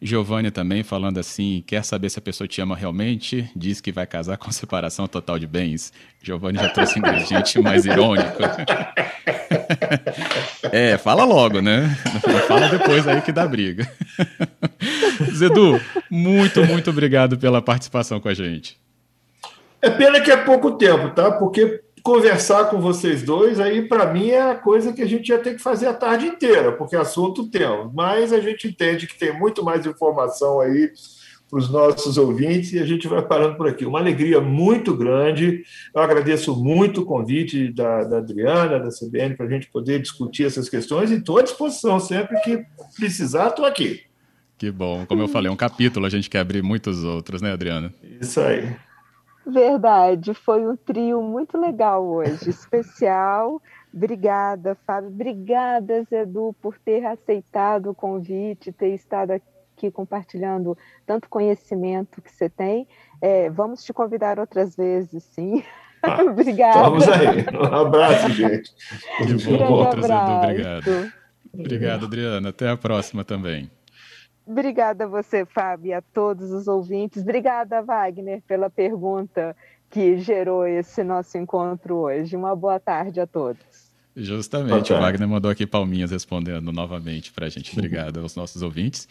Giovanni 0.00 0.50
também 0.52 0.84
falando 0.84 1.18
assim, 1.18 1.64
quer 1.66 1.84
saber 1.84 2.10
se 2.10 2.18
a 2.18 2.22
pessoa 2.22 2.46
te 2.46 2.60
ama 2.60 2.75
realmente 2.76 3.50
diz 3.56 3.80
que 3.80 3.90
vai 3.90 4.06
casar 4.06 4.36
com 4.36 4.52
separação 4.52 5.08
total 5.08 5.38
de 5.38 5.46
bens. 5.46 5.92
Giovanni 6.22 6.58
já 6.58 6.68
trouxe 6.68 6.98
ingrediente 6.98 7.60
mais 7.60 7.84
irônico. 7.84 8.38
é, 10.70 10.96
fala 10.98 11.24
logo, 11.24 11.60
né? 11.60 11.88
Fala 12.46 12.68
depois 12.68 13.08
aí 13.08 13.20
que 13.22 13.32
dá 13.32 13.46
briga. 13.46 13.90
Zedu, 15.32 15.80
muito, 16.10 16.64
muito 16.64 16.90
obrigado 16.90 17.38
pela 17.38 17.62
participação 17.62 18.20
com 18.20 18.28
a 18.28 18.34
gente. 18.34 18.78
É 19.80 19.90
pena 19.90 20.20
que 20.20 20.30
é 20.30 20.36
pouco 20.36 20.72
tempo, 20.72 21.10
tá? 21.10 21.30
Porque 21.32 21.80
conversar 22.02 22.66
com 22.70 22.80
vocês 22.80 23.22
dois 23.22 23.58
aí 23.58 23.82
para 23.82 24.06
mim 24.06 24.30
é 24.30 24.50
a 24.50 24.54
coisa 24.54 24.92
que 24.92 25.02
a 25.02 25.06
gente 25.06 25.28
ia 25.28 25.38
ter 25.38 25.54
que 25.54 25.62
fazer 25.62 25.88
a 25.88 25.92
tarde 25.92 26.26
inteira, 26.26 26.70
porque 26.70 26.94
assunto 26.94 27.48
temos. 27.50 27.92
Mas 27.92 28.32
a 28.32 28.40
gente 28.40 28.68
entende 28.68 29.06
que 29.06 29.18
tem 29.18 29.36
muito 29.36 29.64
mais 29.64 29.86
informação 29.86 30.60
aí 30.60 30.92
os 31.52 31.70
nossos 31.70 32.18
ouvintes 32.18 32.72
e 32.72 32.78
a 32.78 32.84
gente 32.84 33.06
vai 33.06 33.22
parando 33.22 33.56
por 33.56 33.68
aqui. 33.68 33.86
Uma 33.86 34.00
alegria 34.00 34.40
muito 34.40 34.94
grande. 34.96 35.62
Eu 35.94 36.02
agradeço 36.02 36.56
muito 36.56 37.02
o 37.02 37.06
convite 37.06 37.72
da, 37.72 38.04
da 38.04 38.18
Adriana, 38.18 38.80
da 38.80 38.88
CBN, 38.88 39.36
para 39.36 39.46
a 39.46 39.48
gente 39.48 39.68
poder 39.68 40.00
discutir 40.00 40.44
essas 40.44 40.68
questões 40.68 41.10
e 41.10 41.14
estou 41.14 41.38
à 41.38 41.42
disposição. 41.42 42.00
Sempre 42.00 42.40
que 42.40 42.64
precisar, 42.96 43.48
estou 43.48 43.64
aqui. 43.64 44.02
Que 44.58 44.70
bom. 44.70 45.04
Como 45.06 45.22
eu 45.22 45.28
falei, 45.28 45.50
um 45.50 45.56
capítulo, 45.56 46.06
a 46.06 46.10
gente 46.10 46.30
quer 46.30 46.40
abrir 46.40 46.62
muitos 46.62 47.04
outros, 47.04 47.42
né, 47.42 47.52
Adriana? 47.52 47.92
Isso 48.20 48.40
aí. 48.40 48.74
Verdade, 49.46 50.34
foi 50.34 50.66
um 50.66 50.74
trio 50.74 51.22
muito 51.22 51.56
legal 51.56 52.04
hoje, 52.04 52.50
especial. 52.50 53.62
Obrigada, 53.94 54.76
Fábio. 54.86 55.08
Obrigada, 55.08 56.02
Zedu, 56.10 56.54
por 56.60 56.76
ter 56.78 57.04
aceitado 57.06 57.90
o 57.90 57.94
convite, 57.94 58.72
ter 58.72 58.92
estado 58.94 59.30
aqui 59.30 59.55
aqui 59.76 59.90
compartilhando 59.90 60.76
tanto 61.04 61.28
conhecimento 61.28 62.22
que 62.22 62.32
você 62.32 62.48
tem. 62.48 62.88
É, 63.20 63.50
vamos 63.50 63.84
te 63.84 63.92
convidar 63.92 64.40
outras 64.40 64.74
vezes, 64.74 65.22
sim. 65.24 65.62
Ah, 66.02 66.22
Obrigada. 66.24 66.80
Vamos 66.80 67.06
aí. 67.06 67.44
Um 67.54 67.74
abraço, 67.74 68.30
gente. 68.32 68.74
De 69.26 69.56
bom, 69.58 69.82
obrigado. 69.82 71.12
Obrigado, 71.52 72.06
Adriana. 72.06 72.48
Até 72.48 72.70
a 72.70 72.76
próxima 72.76 73.24
também. 73.24 73.70
Obrigada 74.46 75.04
a 75.04 75.08
você, 75.08 75.44
Fábio, 75.44 75.88
e 75.90 75.92
a 75.92 76.00
todos 76.00 76.52
os 76.52 76.68
ouvintes. 76.68 77.22
Obrigada, 77.22 77.82
Wagner, 77.82 78.42
pela 78.46 78.70
pergunta 78.70 79.56
que 79.90 80.18
gerou 80.18 80.66
esse 80.66 81.02
nosso 81.02 81.36
encontro 81.36 81.96
hoje. 81.96 82.36
Uma 82.36 82.54
boa 82.54 82.78
tarde 82.78 83.20
a 83.20 83.26
todos. 83.26 83.86
Justamente, 84.16 84.94
o 84.94 84.98
Wagner 84.98 85.28
mandou 85.28 85.50
aqui 85.50 85.66
palminhas 85.66 86.10
respondendo 86.10 86.72
novamente 86.72 87.30
para 87.30 87.46
a 87.46 87.48
gente. 87.50 87.72
Obrigado 87.74 88.18
aos 88.18 88.34
nossos 88.34 88.62
ouvintes. 88.62 89.06